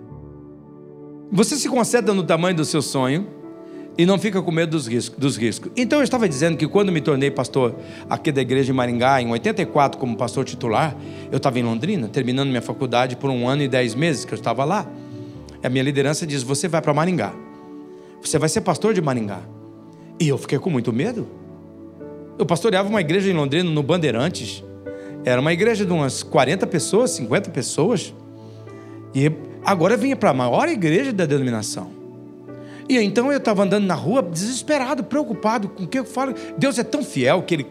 [1.32, 3.26] Você se concentra no tamanho do seu sonho
[3.98, 5.72] e não fica com medo dos riscos, dos riscos.
[5.76, 7.76] Então eu estava dizendo que quando me tornei pastor
[8.08, 10.96] aqui da igreja de Maringá, em 84, como pastor titular,
[11.32, 14.38] eu estava em Londrina, terminando minha faculdade por um ano e dez meses que eu
[14.38, 14.86] estava lá.
[15.63, 17.34] A minha liderança diz: Você vai para Maringá,
[18.22, 19.42] você vai ser pastor de Maringá.
[20.19, 21.27] E eu fiquei com muito medo.
[22.38, 24.63] Eu pastoreava uma igreja em Londrina, no Bandeirantes.
[25.23, 28.13] Era uma igreja de umas 40 pessoas, 50 pessoas.
[29.15, 29.32] E
[29.63, 31.91] agora vinha para a maior igreja da denominação.
[32.88, 36.34] E então eu estava andando na rua desesperado, preocupado com o que eu falo.
[36.58, 37.67] Deus é tão fiel que ele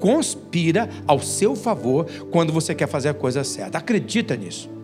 [0.00, 3.78] conspira ao seu favor quando você quer fazer a coisa certa.
[3.78, 4.75] Acredita nisso.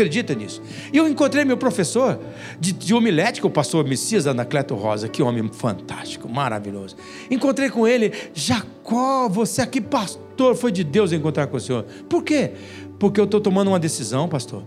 [0.00, 0.62] Acredita nisso.
[0.90, 2.18] E eu encontrei meu professor
[2.58, 6.96] de, de homilética, o pastor Messias Anacleto Rosa, que homem fantástico, maravilhoso.
[7.30, 11.84] Encontrei com ele, Jacó, você aqui, pastor, foi de Deus encontrar com o senhor.
[12.08, 12.52] Por quê?
[12.98, 14.62] Porque eu estou tomando uma decisão, pastor.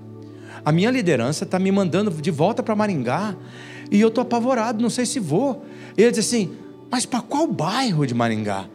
[0.63, 3.35] A minha liderança está me mandando de volta para Maringá.
[3.89, 5.65] E eu estou apavorado, não sei se vou.
[5.97, 6.51] Ele disse assim:
[6.91, 8.67] Mas para qual bairro de Maringá?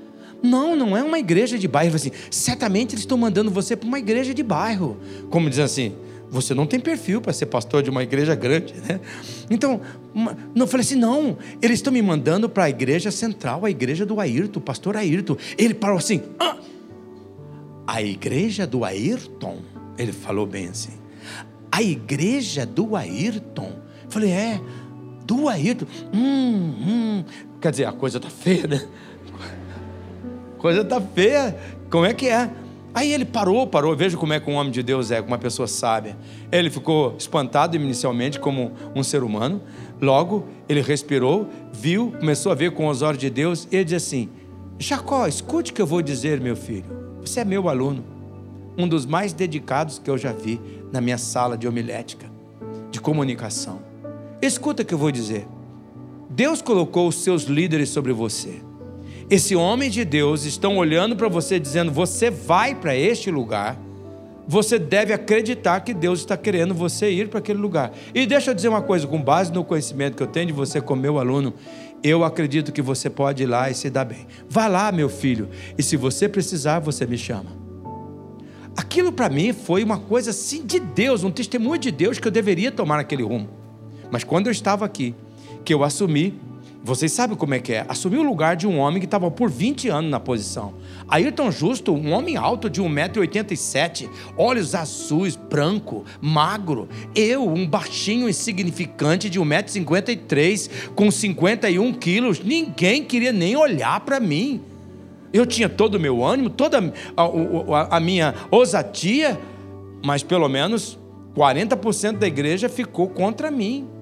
[0.42, 1.94] Não, não é uma igreja de bairro.
[1.94, 4.96] Assim, certamente eles estão mandando você para uma igreja de bairro.
[5.30, 5.94] Como diz assim,
[6.30, 9.00] você não tem perfil para ser pastor de uma igreja grande, né?
[9.50, 9.80] Então,
[10.54, 14.20] não falei assim, não, eles estão me mandando para a igreja central, a igreja do
[14.20, 15.36] Ayrton, o pastor Ayrton.
[15.56, 16.56] Ele parou assim, ah,
[17.86, 19.58] a igreja do Ayrton?
[19.96, 20.92] Ele falou bem assim,
[21.72, 23.72] a igreja do Ayrton?
[24.08, 24.60] falei, é,
[25.24, 25.86] do Ayrton.
[26.12, 27.24] Hum, hum.
[27.60, 28.88] Quer dizer, a coisa tá feia, né?
[30.56, 31.56] A coisa tá feia.
[31.90, 32.50] Como é que é?
[32.94, 33.94] Aí ele parou, parou.
[33.94, 36.16] Veja como é que um homem de Deus é, uma pessoa sábia.
[36.50, 39.60] Ele ficou espantado inicialmente como um ser humano.
[40.00, 43.68] Logo, ele respirou, viu, começou a ver com os olhos de Deus.
[43.70, 44.28] E ele disse assim:
[44.78, 46.84] Jacó, escute o que eu vou dizer, meu filho.
[47.20, 48.04] Você é meu aluno.
[48.76, 50.60] Um dos mais dedicados que eu já vi
[50.92, 52.26] na minha sala de homilética,
[52.90, 53.80] de comunicação.
[54.40, 55.46] Escuta o que eu vou dizer.
[56.30, 58.62] Deus colocou os seus líderes sobre você.
[59.30, 63.78] Esse homem de Deus estão olhando para você dizendo: "Você vai para este lugar".
[64.50, 67.92] Você deve acreditar que Deus está querendo você ir para aquele lugar.
[68.14, 70.80] E deixa eu dizer uma coisa, com base no conhecimento que eu tenho de você
[70.80, 71.52] como meu aluno,
[72.02, 74.26] eu acredito que você pode ir lá e se dar bem.
[74.48, 77.50] Vá lá, meu filho, e se você precisar, você me chama.
[78.74, 82.32] Aquilo para mim foi uma coisa assim de Deus, um testemunho de Deus que eu
[82.32, 83.50] deveria tomar aquele rumo.
[84.10, 85.14] Mas quando eu estava aqui,
[85.62, 86.40] que eu assumi,
[86.88, 89.50] vocês sabem como é que é, assumi o lugar de um homem que estava por
[89.50, 90.72] 20 anos na posição.
[91.06, 96.88] Ayrton Justo, um homem alto de 1,87m, olhos azuis, branco, magro.
[97.14, 104.62] Eu, um baixinho insignificante de 1,53m, com 51 quilos, ninguém queria nem olhar para mim.
[105.30, 106.78] Eu tinha todo o meu ânimo, toda
[107.14, 109.38] a, a, a minha ousadia,
[110.02, 110.98] mas pelo menos
[111.36, 113.97] 40% da igreja ficou contra mim.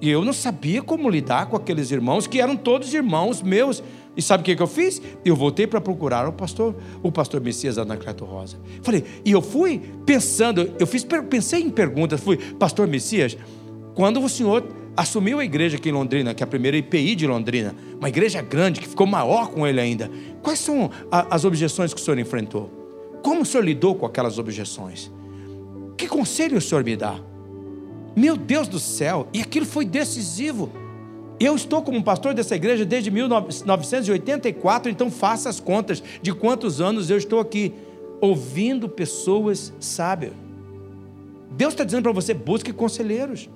[0.00, 3.82] E eu não sabia como lidar com aqueles irmãos que eram todos irmãos meus.
[4.16, 5.00] E sabe o que, eu fiz?
[5.24, 8.58] Eu voltei para procurar o pastor, o pastor Messias Anacleto Rosa.
[8.82, 13.36] Falei, e eu fui pensando, eu fiz, pensei em perguntas, fui, pastor Messias,
[13.94, 17.26] quando o senhor assumiu a igreja aqui em Londrina, que é a primeira IPI de
[17.26, 20.10] Londrina, uma igreja grande que ficou maior com ele ainda,
[20.42, 22.70] quais são as objeções que o senhor enfrentou?
[23.22, 25.12] Como o senhor lidou com aquelas objeções?
[25.96, 27.20] Que conselho o senhor me dá?
[28.16, 30.72] Meu Deus do céu, e aquilo foi decisivo.
[31.38, 37.10] Eu estou como pastor dessa igreja desde 1984, então faça as contas de quantos anos
[37.10, 37.74] eu estou aqui
[38.18, 40.32] ouvindo pessoas sábias.
[41.50, 43.50] Deus está dizendo para você: busque conselheiros.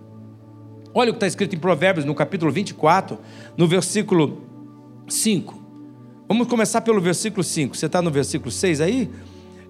[0.92, 3.18] Olha o que está escrito em Provérbios, no capítulo 24,
[3.56, 4.42] no versículo
[5.08, 5.60] 5.
[6.28, 7.76] Vamos começar pelo versículo 5.
[7.76, 9.10] Você está no versículo 6 aí?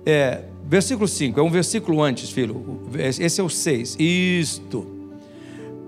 [0.05, 2.81] É, versículo 5, é um versículo antes, filho.
[2.95, 3.97] Esse é o 6.
[3.99, 4.87] Isto.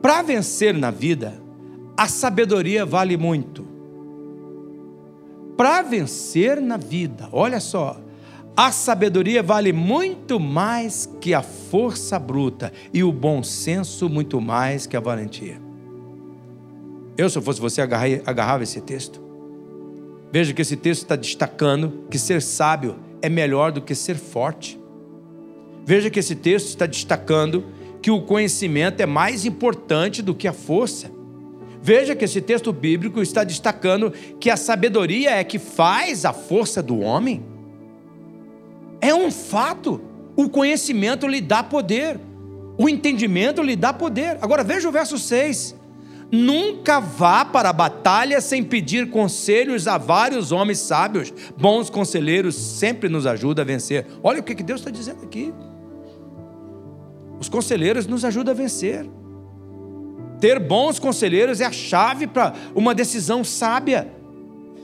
[0.00, 1.40] Para vencer na vida,
[1.96, 3.66] a sabedoria vale muito.
[5.56, 8.00] Para vencer na vida, olha só,
[8.56, 14.86] a sabedoria vale muito mais que a força bruta e o bom senso muito mais
[14.86, 15.60] que a valentia.
[17.16, 19.20] Eu, se eu fosse você, agarrava esse texto.
[20.32, 24.78] Veja que esse texto está destacando que ser sábio é melhor do que ser forte.
[25.84, 27.64] Veja que esse texto está destacando
[28.02, 31.10] que o conhecimento é mais importante do que a força.
[31.80, 36.82] Veja que esse texto bíblico está destacando que a sabedoria é que faz a força
[36.82, 37.42] do homem.
[39.00, 40.00] É um fato.
[40.36, 42.20] O conhecimento lhe dá poder.
[42.78, 44.38] O entendimento lhe dá poder.
[44.40, 45.76] Agora veja o verso 6.
[46.34, 51.30] Nunca vá para a batalha sem pedir conselhos a vários homens sábios.
[51.58, 54.06] Bons conselheiros sempre nos ajudam a vencer.
[54.22, 55.52] Olha o que Deus está dizendo aqui.
[57.38, 59.06] Os conselheiros nos ajudam a vencer.
[60.40, 64.10] Ter bons conselheiros é a chave para uma decisão sábia.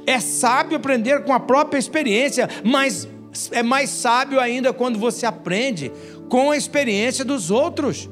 [0.06, 3.08] É sábio aprender com a própria experiência, mas
[3.52, 5.90] é mais sábio ainda quando você aprende
[6.28, 8.08] com a experiência dos outros.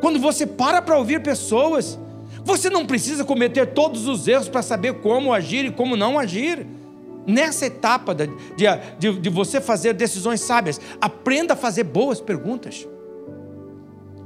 [0.00, 1.98] Quando você para para ouvir pessoas,
[2.44, 6.66] você não precisa cometer todos os erros para saber como agir e como não agir.
[7.26, 8.28] Nessa etapa de,
[8.98, 12.86] de, de você fazer decisões sábias, aprenda a fazer boas perguntas.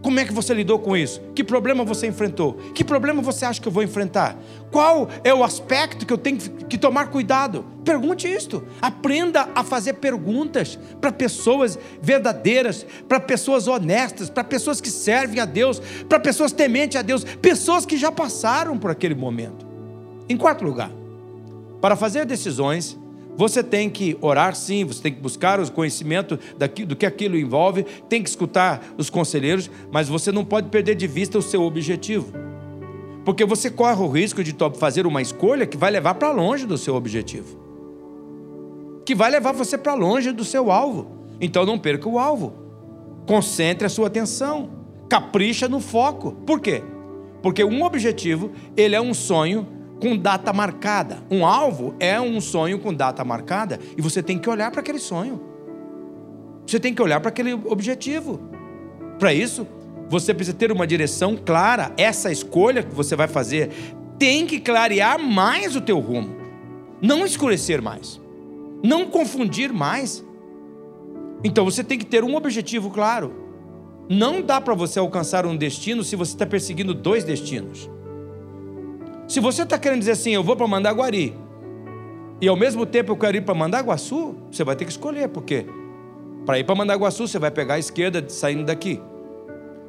[0.02, 1.20] Como é que você lidou com isso?
[1.34, 2.54] Que problema você enfrentou?
[2.74, 4.36] Que problema você acha que eu vou enfrentar?
[4.70, 7.64] Qual é o aspecto que eu tenho que tomar cuidado?
[7.84, 8.64] Pergunte isto.
[8.80, 15.44] Aprenda a fazer perguntas para pessoas verdadeiras, para pessoas honestas, para pessoas que servem a
[15.44, 19.66] Deus, para pessoas tementes a Deus, pessoas que já passaram por aquele momento.
[20.28, 20.92] Em quarto lugar,
[21.80, 22.96] para fazer decisões,
[23.38, 26.36] você tem que orar sim, você tem que buscar o conhecimento
[26.84, 31.06] do que aquilo envolve, tem que escutar os conselheiros, mas você não pode perder de
[31.06, 32.32] vista o seu objetivo.
[33.24, 36.76] Porque você corre o risco de fazer uma escolha que vai levar para longe do
[36.76, 37.56] seu objetivo.
[39.06, 41.06] Que vai levar você para longe do seu alvo.
[41.40, 42.54] Então não perca o alvo.
[43.24, 44.68] Concentre a sua atenção.
[45.08, 46.32] Capricha no foco.
[46.44, 46.82] Por quê?
[47.40, 51.22] Porque um objetivo, ele é um sonho com data marcada.
[51.30, 54.98] Um alvo é um sonho com data marcada e você tem que olhar para aquele
[54.98, 55.40] sonho.
[56.66, 58.40] Você tem que olhar para aquele objetivo.
[59.18, 59.66] Para isso,
[60.08, 61.92] você precisa ter uma direção clara.
[61.96, 63.70] Essa escolha que você vai fazer
[64.18, 66.36] tem que clarear mais o teu rumo.
[67.00, 68.20] Não escurecer mais.
[68.82, 70.24] Não confundir mais.
[71.42, 73.46] Então você tem que ter um objetivo claro.
[74.08, 77.88] Não dá para você alcançar um destino se você está perseguindo dois destinos.
[79.28, 81.36] Se você está querendo dizer assim, eu vou para Mandaguari,
[82.40, 85.66] e ao mesmo tempo eu quero ir para Mandaguaçu, você vai ter que escolher, porque
[86.46, 89.02] para ir para Mandaguaçu você vai pegar a esquerda saindo daqui.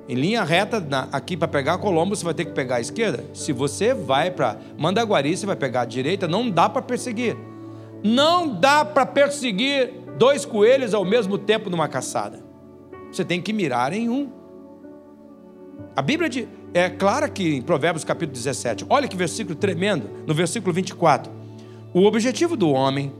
[0.09, 3.23] Em linha reta, aqui para pegar Colombo, você vai ter que pegar a esquerda.
[3.33, 7.37] Se você vai para Mandaguari, você vai pegar a direita, não dá para perseguir.
[8.03, 12.43] Não dá para perseguir dois coelhos ao mesmo tempo numa caçada.
[13.11, 14.29] Você tem que mirar em um.
[15.95, 18.85] A Bíblia de, é clara aqui em Provérbios capítulo 17.
[18.89, 21.31] Olha que versículo tremendo, no versículo 24.
[21.93, 23.11] O objetivo do homem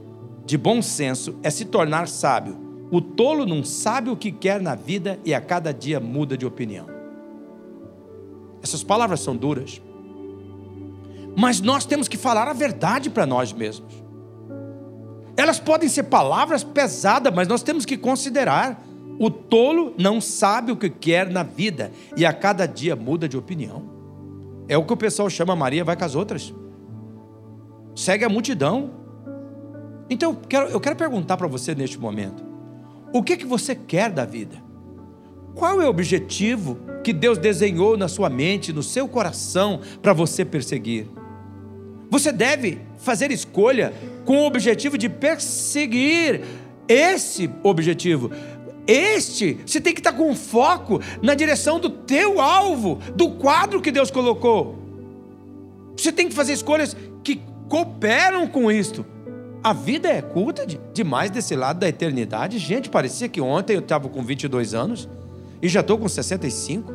[0.44, 2.58] de bom senso é se tornar sábio.
[2.90, 6.46] O tolo não sabe o que quer na vida e a cada dia muda de
[6.46, 6.86] opinião.
[8.62, 9.80] Essas palavras são duras.
[11.36, 13.94] Mas nós temos que falar a verdade para nós mesmos.
[15.36, 18.84] Elas podem ser palavras pesadas, mas nós temos que considerar
[19.22, 23.36] o tolo não sabe o que quer na vida e a cada dia muda de
[23.36, 23.84] opinião.
[24.66, 26.54] É o que o pessoal chama Maria vai com as outras.
[27.94, 28.92] Segue a multidão.
[30.08, 32.42] Então eu quero, eu quero perguntar para você neste momento:
[33.12, 34.56] o que, que você quer da vida?
[35.54, 40.46] Qual é o objetivo que Deus desenhou na sua mente, no seu coração, para você
[40.46, 41.06] perseguir?
[42.08, 43.92] Você deve fazer escolha
[44.24, 46.40] com o objetivo de perseguir
[46.90, 48.32] esse objetivo.
[48.90, 53.92] Este, você tem que estar com foco na direção do teu alvo, do quadro que
[53.92, 54.76] Deus colocou.
[55.96, 59.06] Você tem que fazer escolhas que cooperam com isto.
[59.62, 62.58] A vida é curta de, demais desse lado da eternidade.
[62.58, 65.08] Gente, parecia que ontem eu estava com 22 anos
[65.62, 66.92] e já estou com 65.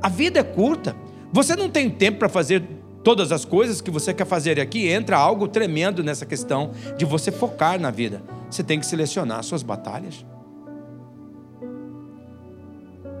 [0.00, 0.94] A vida é curta.
[1.32, 2.62] Você não tem tempo para fazer
[3.02, 4.60] todas as coisas que você quer fazer.
[4.60, 8.22] Aqui entra algo tremendo nessa questão de você focar na vida.
[8.48, 10.24] Você tem que selecionar suas batalhas.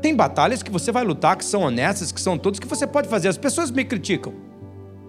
[0.00, 3.08] Tem batalhas que você vai lutar, que são honestas, que são todas, que você pode
[3.08, 3.28] fazer.
[3.28, 4.32] As pessoas me criticam.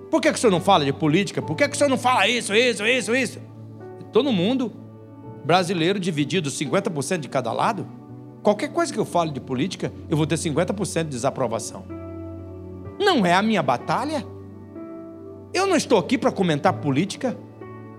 [0.09, 1.41] Por que, que o senhor não fala de política?
[1.41, 3.39] Por que, que o senhor não fala isso, isso, isso, isso?
[4.11, 4.73] Todo mundo
[5.45, 7.87] brasileiro dividido 50% de cada lado.
[8.41, 11.83] Qualquer coisa que eu fale de política, eu vou ter 50% de desaprovação.
[12.99, 14.25] Não é a minha batalha.
[15.53, 17.37] Eu não estou aqui para comentar política.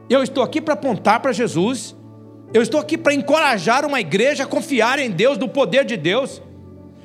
[0.09, 1.96] Eu estou aqui para apontar para Jesus.
[2.53, 6.42] Eu estou aqui para encorajar uma igreja a confiar em Deus, no poder de Deus.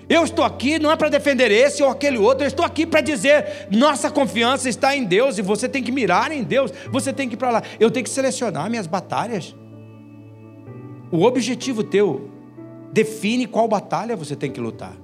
[0.07, 3.01] Eu estou aqui não é para defender esse ou aquele outro, eu estou aqui para
[3.01, 7.27] dizer: nossa confiança está em Deus e você tem que mirar em Deus, você tem
[7.27, 7.63] que ir para lá.
[7.79, 9.55] Eu tenho que selecionar minhas batalhas.
[11.11, 12.29] O objetivo teu
[12.91, 14.95] define qual batalha você tem que lutar.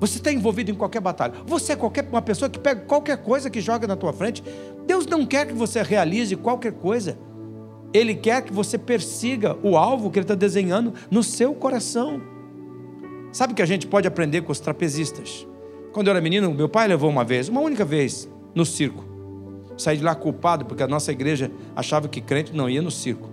[0.00, 1.34] Você está envolvido em qualquer batalha.
[1.46, 4.42] Você é qualquer uma pessoa que pega qualquer coisa que joga na tua frente.
[4.84, 7.16] Deus não quer que você realize qualquer coisa.
[7.92, 12.31] Ele quer que você persiga o alvo que Ele está desenhando no seu coração.
[13.32, 15.46] Sabe que a gente pode aprender com os trapezistas?
[15.92, 19.04] Quando eu era menino, meu pai levou uma vez, uma única vez, no circo.
[19.76, 23.30] Saí de lá culpado porque a nossa igreja achava que crente não ia no circo.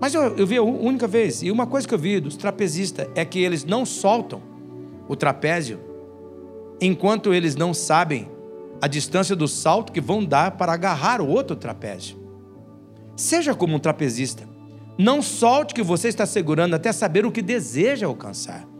[0.00, 3.08] Mas eu, eu vi a única vez, e uma coisa que eu vi dos trapezistas
[3.14, 4.40] é que eles não soltam
[5.08, 5.80] o trapézio
[6.80, 8.28] enquanto eles não sabem
[8.80, 12.16] a distância do salto que vão dar para agarrar o outro trapézio.
[13.16, 14.48] Seja como um trapezista.
[14.98, 18.71] Não solte o que você está segurando até saber o que deseja alcançar.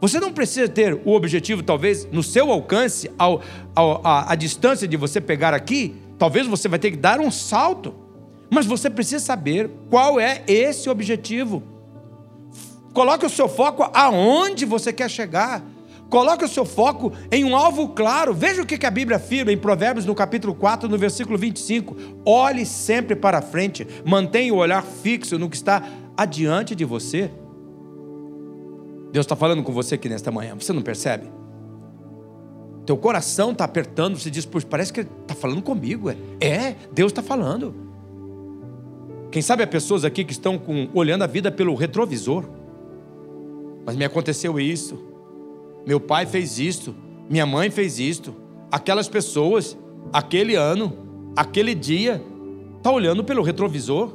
[0.00, 3.42] Você não precisa ter o objetivo, talvez, no seu alcance, ao,
[3.74, 5.96] ao, a, a distância de você pegar aqui.
[6.18, 7.94] Talvez você vai ter que dar um salto.
[8.50, 11.62] Mas você precisa saber qual é esse objetivo.
[12.92, 15.62] Coloque o seu foco aonde você quer chegar.
[16.08, 18.32] Coloque o seu foco em um alvo claro.
[18.32, 21.96] Veja o que a Bíblia afirma em Provérbios, no capítulo 4, no versículo 25.
[22.24, 25.82] Olhe sempre para frente, mantenha o olhar fixo no que está
[26.16, 27.30] adiante de você.
[29.18, 31.28] Deus está falando com você aqui nesta manhã, você não percebe?
[32.86, 36.08] Teu coração está apertando, você diz, parece que está falando comigo.
[36.08, 37.74] É, é Deus está falando.
[39.32, 42.44] Quem sabe há pessoas aqui que estão com, olhando a vida pelo retrovisor.
[43.84, 44.96] Mas me aconteceu isso.
[45.84, 46.94] Meu pai fez isto.
[47.28, 48.32] Minha mãe fez isto.
[48.70, 49.76] Aquelas pessoas,
[50.12, 52.22] aquele ano, aquele dia,
[52.76, 54.12] está olhando pelo retrovisor.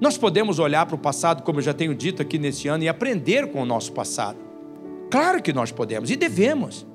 [0.00, 2.88] Nós podemos olhar para o passado, como eu já tenho dito aqui nesse ano, e
[2.88, 4.38] aprender com o nosso passado.
[5.10, 6.86] Claro que nós podemos e devemos.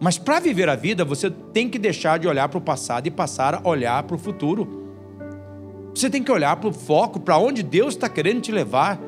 [0.00, 3.10] Mas para viver a vida, você tem que deixar de olhar para o passado e
[3.10, 4.84] passar a olhar para o futuro.
[5.94, 9.00] Você tem que olhar para o foco, para onde Deus está querendo te levar,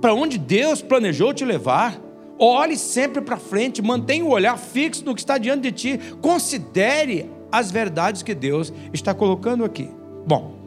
[0.00, 2.00] para onde Deus planejou te levar.
[2.38, 6.00] Olhe sempre para frente, mantenha o olhar fixo no que está diante de ti.
[6.22, 9.90] Considere as verdades que Deus está colocando aqui.
[10.26, 10.59] Bom,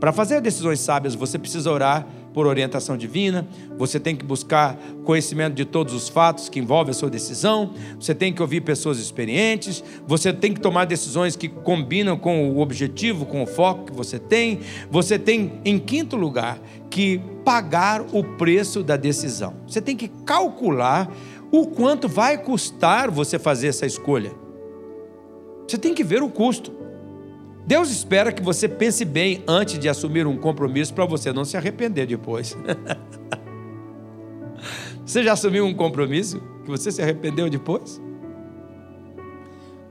[0.00, 5.54] para fazer decisões sábias, você precisa orar por orientação divina, você tem que buscar conhecimento
[5.54, 9.82] de todos os fatos que envolvem a sua decisão, você tem que ouvir pessoas experientes,
[10.06, 14.20] você tem que tomar decisões que combinam com o objetivo, com o foco que você
[14.20, 14.60] tem.
[14.88, 19.54] Você tem, em quinto lugar, que pagar o preço da decisão.
[19.66, 21.10] Você tem que calcular
[21.50, 24.32] o quanto vai custar você fazer essa escolha.
[25.66, 26.77] Você tem que ver o custo.
[27.68, 31.54] Deus espera que você pense bem antes de assumir um compromisso para você não se
[31.54, 32.56] arrepender depois.
[35.04, 38.00] você já assumiu um compromisso que você se arrependeu depois?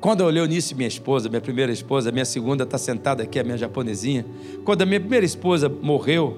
[0.01, 3.43] Quando eu olhei nisso, minha esposa, minha primeira esposa, minha segunda está sentada aqui, a
[3.43, 4.25] minha japonesinha.
[4.65, 6.35] Quando a minha primeira esposa morreu,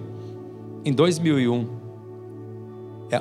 [0.84, 1.79] em 2001, é,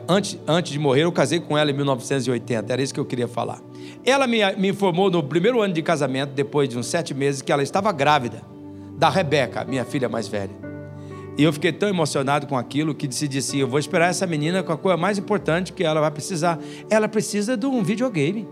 [0.09, 3.29] antes, antes de morrer, eu casei com ela em 1980, era isso que eu queria
[3.29, 3.61] falar.
[4.05, 7.51] Ela me, me informou no primeiro ano de casamento, depois de uns sete meses, que
[7.51, 8.43] ela estava grávida
[8.97, 10.69] da Rebeca, minha filha mais velha.
[11.39, 14.61] E eu fiquei tão emocionado com aquilo que decidi assim: eu vou esperar essa menina
[14.63, 16.59] com a coisa mais importante que ela vai precisar.
[16.91, 18.49] Ela precisa de um videogame.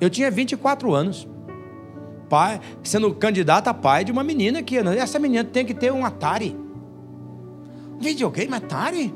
[0.00, 1.28] Eu tinha 24 anos.
[2.30, 6.04] Pai, sendo candidata a pai de uma menina que essa menina tem que ter um
[6.04, 6.56] Atari.
[8.00, 9.14] Videogame Atari?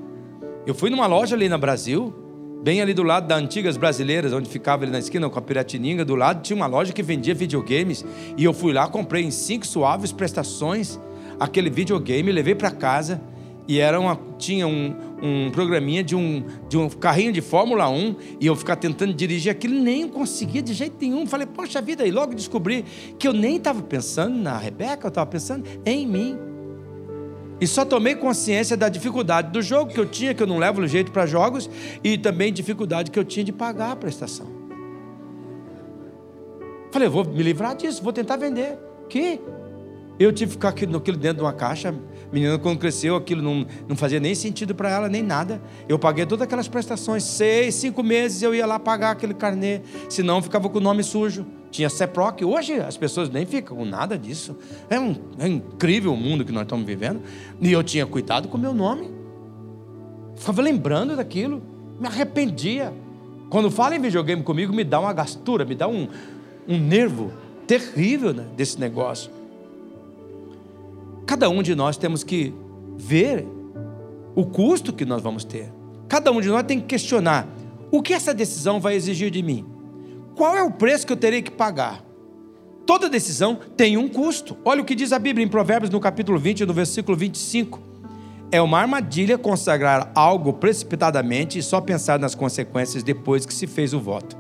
[0.64, 2.14] Eu fui numa loja ali na Brasil,
[2.62, 6.04] bem ali do lado da Antigas Brasileiras, onde ficava ali na esquina com a Piratininga,
[6.04, 8.04] do lado tinha uma loja que vendia videogames,
[8.36, 11.00] e eu fui lá, comprei em cinco suaves prestações
[11.40, 13.20] aquele videogame, levei para casa,
[13.66, 18.14] e era uma, tinha um, um programinha de um, de um carrinho de Fórmula 1,
[18.40, 21.26] e eu ficar tentando dirigir aquilo, nem conseguia de jeito nenhum.
[21.26, 22.84] Falei, poxa vida, e logo descobri
[23.18, 26.51] que eu nem estava pensando na Rebeca, eu estava pensando em mim.
[27.62, 30.84] E só tomei consciência da dificuldade do jogo que eu tinha, que eu não levo
[30.84, 31.70] jeito para jogos,
[32.02, 34.48] e também dificuldade que eu tinha de pagar a prestação.
[36.90, 38.76] Falei, vou me livrar disso, vou tentar vender.
[39.08, 39.40] Que?
[40.18, 41.94] Eu tive que ficar aquilo, aquilo dentro de uma caixa.
[42.32, 45.62] Menina, quando cresceu, aquilo não, não fazia nem sentido para ela, nem nada.
[45.88, 47.22] Eu paguei todas aquelas prestações.
[47.22, 49.82] Seis, cinco meses eu ia lá pagar aquele carnê.
[50.08, 51.46] Senão ficava com o nome sujo.
[51.72, 52.44] Tinha CEPROC.
[52.44, 54.56] Hoje as pessoas nem ficam com nada disso.
[54.90, 57.22] É, um, é incrível o mundo que nós estamos vivendo.
[57.60, 59.10] E eu tinha cuidado com o meu nome.
[60.36, 61.62] Ficava lembrando daquilo.
[61.98, 62.92] Me arrependia.
[63.48, 66.08] Quando fala em videogame comigo, me dá uma gastura, me dá um,
[66.68, 67.32] um nervo
[67.66, 69.30] terrível né, desse negócio.
[71.26, 72.52] Cada um de nós temos que
[72.98, 73.46] ver
[74.34, 75.72] o custo que nós vamos ter.
[76.06, 77.48] Cada um de nós tem que questionar:
[77.90, 79.71] o que essa decisão vai exigir de mim?
[80.35, 82.03] Qual é o preço que eu terei que pagar?
[82.87, 84.57] Toda decisão tem um custo.
[84.64, 87.80] Olha o que diz a Bíblia em Provérbios, no capítulo 20, no versículo 25.
[88.51, 93.95] É uma armadilha consagrar algo precipitadamente e só pensar nas consequências depois que se fez
[93.95, 94.37] o voto.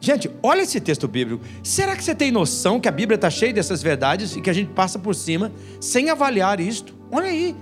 [0.00, 1.44] Gente, olha esse texto bíblico.
[1.62, 4.52] Será que você tem noção que a Bíblia está cheia dessas verdades e que a
[4.52, 6.92] gente passa por cima sem avaliar isto?
[7.12, 7.54] Olha aí.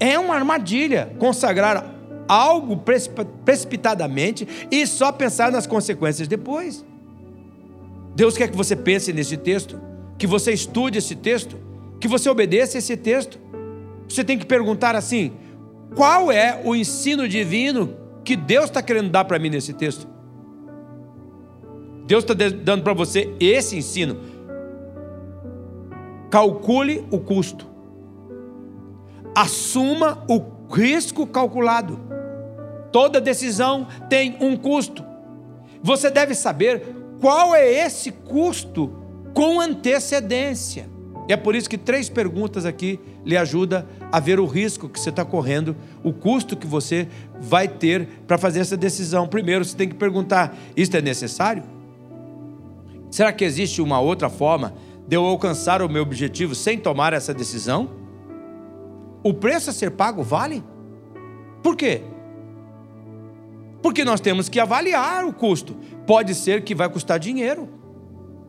[0.00, 1.93] É uma armadilha consagrar
[2.28, 2.82] algo
[3.44, 6.84] precipitadamente e só pensar nas consequências depois.
[8.14, 9.80] Deus quer que você pense nesse texto,
[10.16, 11.56] que você estude esse texto,
[12.00, 13.38] que você obedeça esse texto.
[14.08, 15.32] Você tem que perguntar assim:
[15.94, 20.06] qual é o ensino divino que Deus está querendo dar para mim nesse texto?
[22.06, 24.18] Deus está dando para você esse ensino.
[26.30, 27.66] Calcule o custo.
[29.34, 32.13] Assuma o risco calculado.
[32.94, 35.04] Toda decisão tem um custo.
[35.82, 38.94] Você deve saber qual é esse custo
[39.34, 40.88] com antecedência.
[41.28, 45.00] E é por isso que três perguntas aqui lhe ajudam a ver o risco que
[45.00, 45.74] você está correndo,
[46.04, 47.08] o custo que você
[47.40, 49.26] vai ter para fazer essa decisão.
[49.26, 51.64] Primeiro, você tem que perguntar: isto é necessário?
[53.10, 54.72] Será que existe uma outra forma
[55.04, 57.90] de eu alcançar o meu objetivo sem tomar essa decisão?
[59.20, 60.62] O preço a ser pago vale?
[61.60, 62.13] Por quê?
[63.84, 65.76] Porque nós temos que avaliar o custo.
[66.06, 67.68] Pode ser que vai custar dinheiro.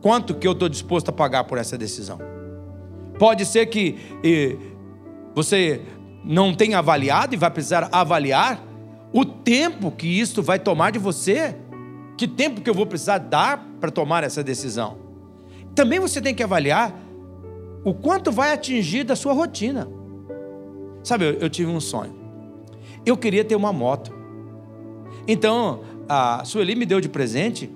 [0.00, 2.18] Quanto que eu estou disposto a pagar por essa decisão?
[3.18, 3.98] Pode ser que
[5.34, 5.82] você
[6.24, 8.64] não tenha avaliado e vai precisar avaliar
[9.12, 11.54] o tempo que isso vai tomar de você
[12.16, 14.96] que tempo que eu vou precisar dar para tomar essa decisão?
[15.74, 16.98] Também você tem que avaliar
[17.84, 19.86] o quanto vai atingir da sua rotina.
[21.04, 22.16] Sabe, eu, eu tive um sonho.
[23.04, 24.15] Eu queria ter uma moto.
[25.28, 27.70] Então, a Sueli me deu de presente,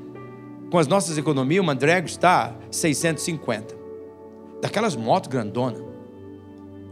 [0.70, 3.74] com as nossas economias, uma Drag Star 650.
[4.62, 5.82] Daquelas motos grandonas.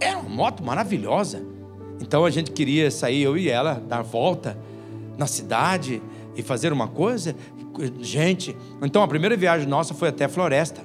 [0.01, 1.43] Era uma moto maravilhosa.
[2.01, 4.59] Então a gente queria sair, eu e ela, dar volta
[5.17, 6.03] na cidade
[6.37, 7.35] e fazer uma coisa,
[8.01, 8.57] gente.
[8.83, 10.81] Então a primeira viagem nossa foi até a floresta.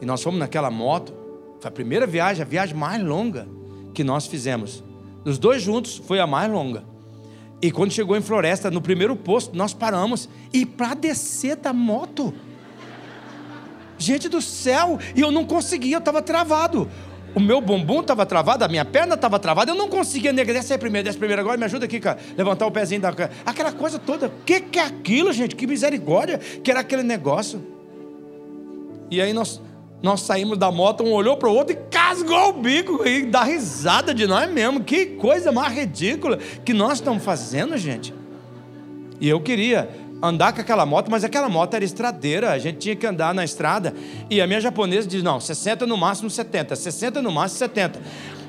[0.00, 1.12] E nós fomos naquela moto.
[1.60, 3.46] Foi a primeira viagem, a viagem mais longa
[3.94, 4.82] que nós fizemos.
[5.24, 6.91] Os dois juntos foi a mais longa.
[7.62, 10.28] E quando chegou em floresta, no primeiro posto, nós paramos.
[10.52, 12.34] E para descer da moto.
[13.96, 16.90] Gente do céu, e eu não conseguia, eu estava travado
[17.34, 20.52] o meu bumbum estava travado, a minha perna estava travada, eu não conseguia negar.
[20.52, 22.18] Desce aí primeiro, desce primeiro agora, me ajuda aqui, cara.
[22.36, 23.12] Levantar o pezinho da.
[23.46, 24.26] Aquela coisa toda.
[24.26, 25.56] O que, que é aquilo, gente?
[25.56, 27.64] Que misericórdia que era aquele negócio.
[29.10, 29.60] E aí nós,
[30.02, 33.44] nós saímos da moto, um olhou para o outro e casgou o bico e dá
[33.44, 34.82] risada de nós mesmo.
[34.82, 38.12] Que coisa mais ridícula que nós estamos fazendo, gente.
[39.20, 39.88] E eu queria
[40.20, 43.44] andar com aquela moto, mas aquela moto era estradeira, a gente tinha que andar na
[43.44, 43.94] estrada.
[44.28, 48.00] E a minha japonesa diz: não, 60 no máximo 70, 60 no máximo 70.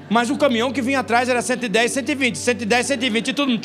[0.09, 3.59] Mas o caminhão que vinha atrás era 110, 120, 110, 120, e tudo.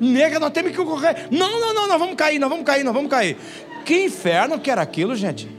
[0.00, 1.28] Nega, nós temos que correr.
[1.30, 3.36] Não, não, não, nós vamos cair, nós vamos cair, nós vamos cair.
[3.84, 5.57] Que inferno que era aquilo, gente.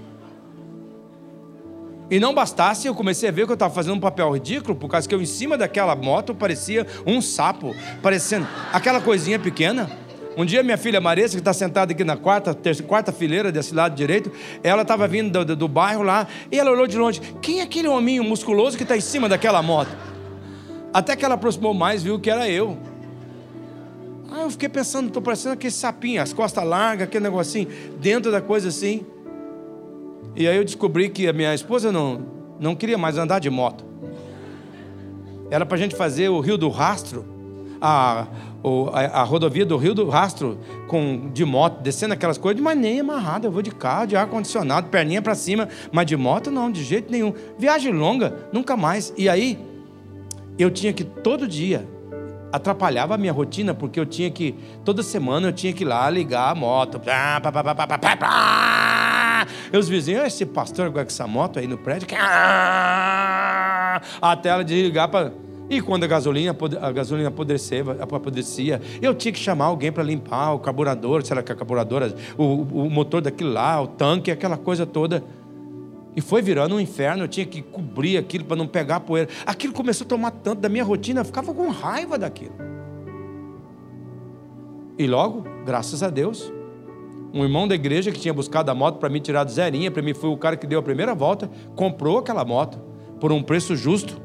[2.11, 4.89] E não bastasse, eu comecei a ver que eu estava fazendo um papel ridículo, por
[4.89, 9.89] causa que eu, em cima daquela moto, parecia um sapo, parecendo aquela coisinha pequena.
[10.35, 13.75] Um dia minha filha Marissa, que está sentada aqui na quarta, terça, quarta fileira desse
[13.75, 14.31] lado direito,
[14.63, 17.63] ela estava vindo do, do, do, bairro lá, e ela olhou de longe, quem é
[17.63, 19.89] aquele hominho musculoso que está em cima daquela moto?
[20.93, 22.77] Até que ela aproximou mais, viu que era eu.
[24.31, 27.67] Aí eu fiquei pensando, estou parecendo aquele sapinho, as costas largas, aquele negocinho,
[27.99, 29.05] dentro da coisa assim.
[30.39, 32.25] E aí eu descobri que a minha esposa não,
[32.61, 33.83] não queria mais andar de moto.
[35.51, 37.25] Era para a gente fazer o Rio do Rastro,
[37.81, 38.25] a,
[38.93, 43.01] a, a, rodovia do Rio do Rastro com, de moto, descendo aquelas coisas, mas nem
[43.01, 46.85] amarrado, eu vou de carro, de ar-condicionado, perninha para cima, mas de moto não, de
[46.85, 47.33] jeito nenhum.
[47.57, 49.13] Viagem longa, nunca mais.
[49.17, 49.59] E aí,
[50.57, 51.85] eu tinha que todo dia
[52.49, 56.09] atrapalhava a minha rotina, porque eu tinha que, toda semana eu tinha que ir lá
[56.09, 57.01] ligar a moto.
[59.71, 62.07] E os vizinhos, esse pastor com essa moto aí no prédio,
[64.21, 65.33] até ela desligar para.
[65.69, 70.53] E quando a gasolina, a gasolina apodrecia, apodrecia, eu tinha que chamar alguém para limpar
[70.53, 74.57] o carburador, sei lá que a carburadora, o, o motor daquilo lá, o tanque, aquela
[74.57, 75.23] coisa toda.
[76.15, 79.29] E foi virando um inferno, eu tinha que cobrir aquilo para não pegar poeira.
[79.45, 82.55] Aquilo começou a tomar tanto da minha rotina, eu ficava com raiva daquilo.
[84.97, 86.51] E logo, graças a Deus,
[87.33, 90.01] um irmão da igreja que tinha buscado a moto para me tirar do zerinha, para
[90.01, 92.79] mim foi o cara que deu a primeira volta, comprou aquela moto
[93.19, 94.19] por um preço justo.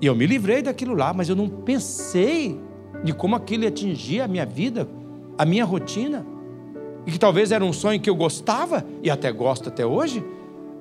[0.00, 2.58] E eu me livrei daquilo lá, mas eu não pensei
[3.04, 4.88] de como aquilo ia atingir a minha vida,
[5.36, 6.26] a minha rotina.
[7.06, 10.24] E que talvez era um sonho que eu gostava, e até gosto até hoje,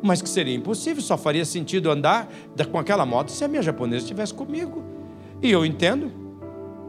[0.02, 2.32] mas que seria impossível, só faria sentido andar
[2.72, 4.82] com aquela moto se a minha japonesa estivesse comigo.
[5.42, 6.12] E eu entendo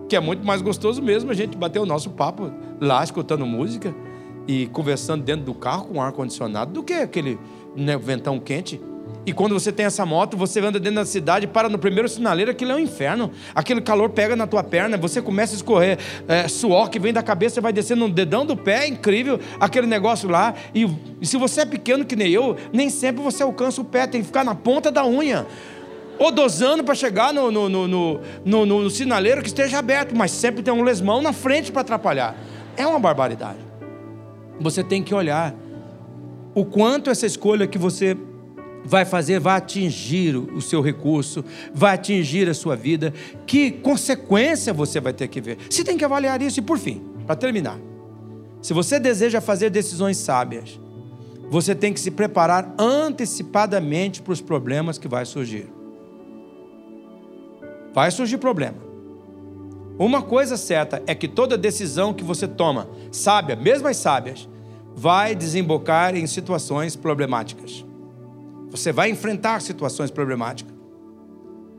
[0.08, 3.94] que é muito mais gostoso mesmo a gente bater o nosso papo lá escutando música
[4.46, 7.38] e conversando dentro do carro com ar condicionado do que aquele
[7.76, 8.80] né, ventão quente.
[9.26, 12.50] E quando você tem essa moto, você anda dentro da cidade, para no primeiro sinaleiro,
[12.50, 13.30] aquilo é um inferno.
[13.54, 17.22] Aquele calor pega na tua perna, você começa a escorrer é, suor que vem da
[17.22, 20.54] cabeça, vai descendo no dedão do pé, é incrível aquele negócio lá.
[20.74, 20.88] E,
[21.20, 24.20] e se você é pequeno que nem eu, nem sempre você alcança o pé, tem
[24.22, 25.46] que ficar na ponta da unha.
[26.18, 30.72] Ou dosando para chegar no, no, no, no, sinaleiro que esteja aberto, mas sempre tem
[30.72, 32.36] um lesmão na frente para atrapalhar.
[32.76, 33.69] É uma barbaridade.
[34.60, 35.54] Você tem que olhar
[36.54, 38.16] o quanto essa escolha que você
[38.84, 43.12] vai fazer, vai atingir o seu recurso, vai atingir a sua vida,
[43.46, 45.58] que consequência você vai ter que ver.
[45.68, 46.60] Você tem que avaliar isso.
[46.60, 47.78] E por fim, para terminar,
[48.62, 50.78] se você deseja fazer decisões sábias,
[51.50, 55.66] você tem que se preparar antecipadamente para os problemas que vai surgir.
[57.92, 58.89] Vai surgir problema.
[60.00, 64.48] Uma coisa certa é que toda decisão que você toma, sábia, mesmo as sábias,
[64.96, 67.84] vai desembocar em situações problemáticas.
[68.70, 70.72] Você vai enfrentar situações problemáticas.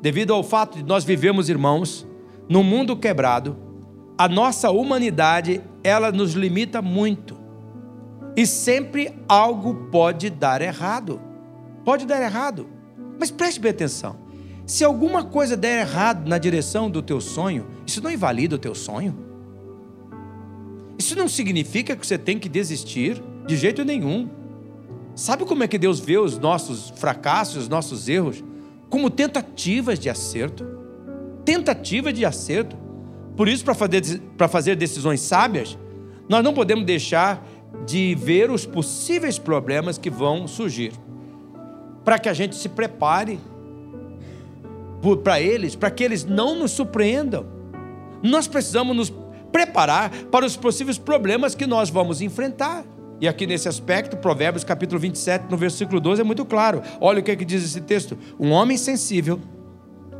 [0.03, 2.07] Devido ao fato de nós vivemos, irmãos,
[2.47, 3.57] num mundo quebrado,
[4.15, 7.35] a nossa humanidade, ela nos limita muito.
[8.37, 11.19] E sempre algo pode dar errado.
[11.83, 12.69] Pode dar errado.
[13.19, 14.15] Mas preste bem atenção.
[14.71, 18.73] Se alguma coisa der errado na direção do teu sonho, isso não invalida o teu
[18.73, 19.13] sonho.
[20.97, 24.29] Isso não significa que você tem que desistir de jeito nenhum.
[25.13, 28.41] Sabe como é que Deus vê os nossos fracassos, os nossos erros?
[28.89, 30.65] Como tentativas de acerto.
[31.43, 32.77] Tentativa de acerto.
[33.35, 35.77] Por isso, para fazer, fazer decisões sábias,
[36.29, 37.45] nós não podemos deixar
[37.85, 40.93] de ver os possíveis problemas que vão surgir.
[42.05, 43.37] Para que a gente se prepare
[45.23, 47.45] para eles, para que eles não nos surpreendam.
[48.21, 49.13] Nós precisamos nos
[49.51, 52.85] preparar para os possíveis problemas que nós vamos enfrentar.
[53.19, 56.81] E aqui nesse aspecto, Provérbios capítulo 27, no versículo 12, é muito claro.
[56.99, 58.17] Olha o que, é que diz esse texto.
[58.39, 59.39] Um homem sensível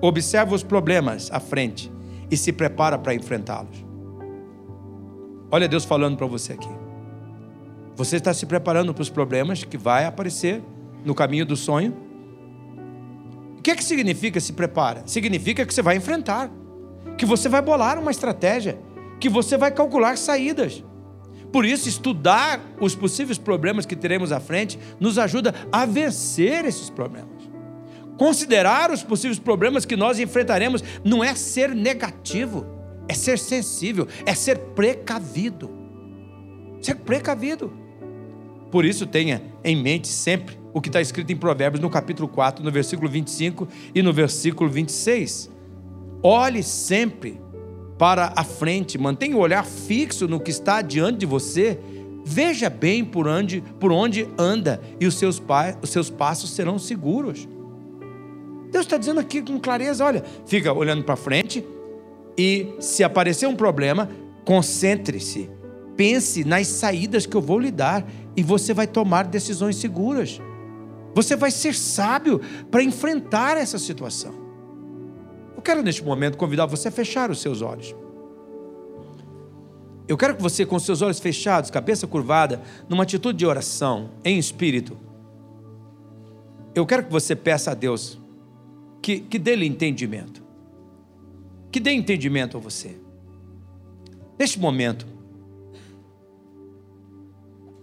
[0.02, 1.92] observa os problemas à frente
[2.30, 3.86] e se prepara para enfrentá-los.
[5.50, 6.70] Olha Deus falando para você aqui.
[7.96, 10.62] Você está se preparando para os problemas que vai aparecer
[11.04, 12.11] no caminho do sonho?
[13.62, 15.04] O que é que significa se prepara?
[15.06, 16.50] Significa que você vai enfrentar,
[17.16, 18.80] que você vai bolar uma estratégia,
[19.20, 20.84] que você vai calcular saídas.
[21.54, 26.90] Por isso, estudar os possíveis problemas que teremos à frente nos ajuda a vencer esses
[26.90, 27.30] problemas.
[28.18, 32.66] Considerar os possíveis problemas que nós enfrentaremos não é ser negativo,
[33.08, 35.70] é ser sensível, é ser precavido.
[36.82, 37.72] Ser precavido.
[38.72, 42.64] Por isso, tenha em mente sempre o que está escrito em Provérbios no capítulo 4,
[42.64, 45.50] no versículo 25 e no versículo 26.
[46.24, 47.40] Olhe sempre
[47.98, 51.80] para a frente, mantenha o olhar fixo no que está diante de você,
[52.26, 55.42] veja bem por onde, por onde anda e os seus,
[55.82, 57.48] os seus passos serão seguros.
[58.72, 61.64] Deus está dizendo aqui com clareza: olha, fica olhando para frente
[62.38, 64.10] e se aparecer um problema,
[64.46, 65.50] concentre-se,
[65.96, 68.06] pense nas saídas que eu vou lhe dar
[68.36, 70.40] e você vai tomar decisões seguras.
[71.14, 72.40] Você vai ser sábio
[72.70, 74.34] para enfrentar essa situação.
[75.56, 77.96] Eu quero neste momento convidar você a fechar os seus olhos.
[80.08, 84.38] Eu quero que você, com seus olhos fechados, cabeça curvada, numa atitude de oração, em
[84.38, 84.98] espírito,
[86.74, 88.18] eu quero que você peça a Deus
[89.02, 90.44] que, que dê-lhe entendimento.
[91.72, 92.98] Que dê entendimento a você.
[94.38, 95.06] Neste momento,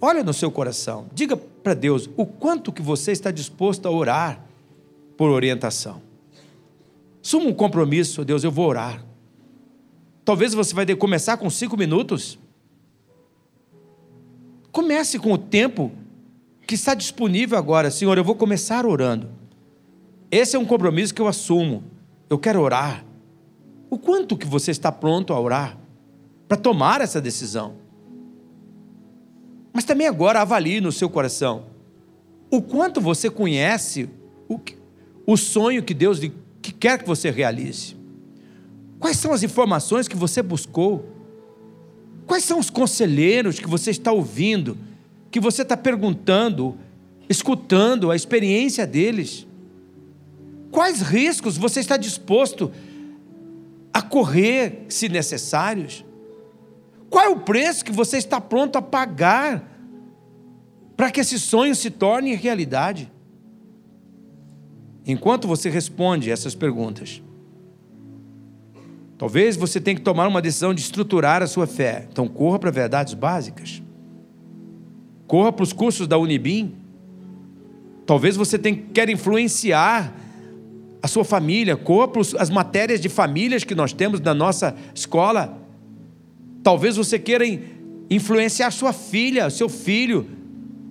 [0.00, 4.44] olha no seu coração, diga para Deus o quanto que você está disposto a orar
[5.16, 6.00] por orientação.
[7.20, 9.04] Suma um compromisso, Deus, eu vou orar.
[10.24, 12.38] Talvez você vai começar com cinco minutos.
[14.70, 15.90] Comece com o tempo
[16.66, 17.90] que está disponível agora.
[17.90, 19.28] Senhor, eu vou começar orando.
[20.30, 21.82] Esse é um compromisso que eu assumo.
[22.28, 23.04] Eu quero orar.
[23.90, 25.78] O quanto que você está pronto a orar
[26.46, 27.87] para tomar essa decisão?
[29.72, 31.66] Mas também agora avalie no seu coração
[32.50, 34.08] o quanto você conhece
[34.48, 34.58] o,
[35.26, 36.18] o sonho que Deus
[36.62, 37.96] que quer que você realize.
[38.98, 41.08] Quais são as informações que você buscou?
[42.26, 44.76] Quais são os conselheiros que você está ouvindo,
[45.30, 46.76] que você está perguntando,
[47.28, 49.46] escutando a experiência deles?
[50.70, 52.70] Quais riscos você está disposto
[53.92, 56.04] a correr, se necessários?
[57.10, 59.64] Qual é o preço que você está pronto a pagar
[60.96, 63.10] para que esse sonho se torne realidade?
[65.06, 67.22] Enquanto você responde essas perguntas,
[69.18, 72.06] Talvez você tenha que tomar uma decisão de estruturar a sua fé.
[72.10, 73.82] Então corra para verdades básicas.
[75.26, 76.76] Corra para os cursos da Unibim.
[78.06, 80.14] Talvez você tenha, quer influenciar
[81.02, 81.76] a sua família.
[81.76, 85.58] Corra para as matérias de famílias que nós temos na nossa escola.
[86.62, 87.44] Talvez você queira
[88.10, 90.26] influenciar sua filha, seu filho,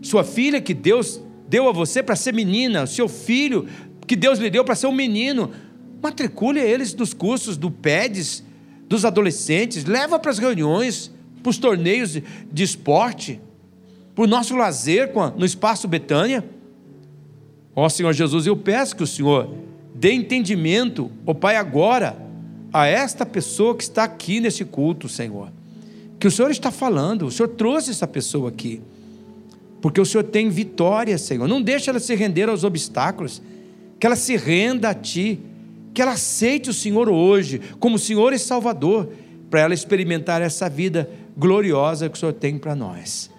[0.01, 3.67] sua filha que Deus deu a você para ser menina, seu filho
[4.05, 5.51] que Deus lhe deu para ser um menino.
[6.01, 8.43] Matricule eles nos cursos do PEDES,
[8.87, 11.11] dos adolescentes, leva para as reuniões,
[11.43, 12.13] para os torneios
[12.51, 13.41] de, esporte,
[14.15, 16.43] para o nosso lazer no Espaço Betânia.
[17.75, 19.53] Ó Senhor Jesus, eu peço que o Senhor
[19.93, 22.26] dê entendimento, ó Pai, agora,
[22.71, 25.49] a esta pessoa que está aqui nesse culto, Senhor.
[26.19, 28.81] Que o Senhor está falando, o Senhor trouxe essa pessoa aqui.
[29.81, 31.47] Porque o Senhor tem vitória, Senhor.
[31.47, 33.41] Não deixe ela se render aos obstáculos.
[33.99, 35.39] Que ela se renda a Ti
[35.97, 39.09] que ela aceite o Senhor hoje como Senhor e Salvador,
[39.49, 43.31] para ela experimentar essa vida gloriosa que o Senhor tem para nós.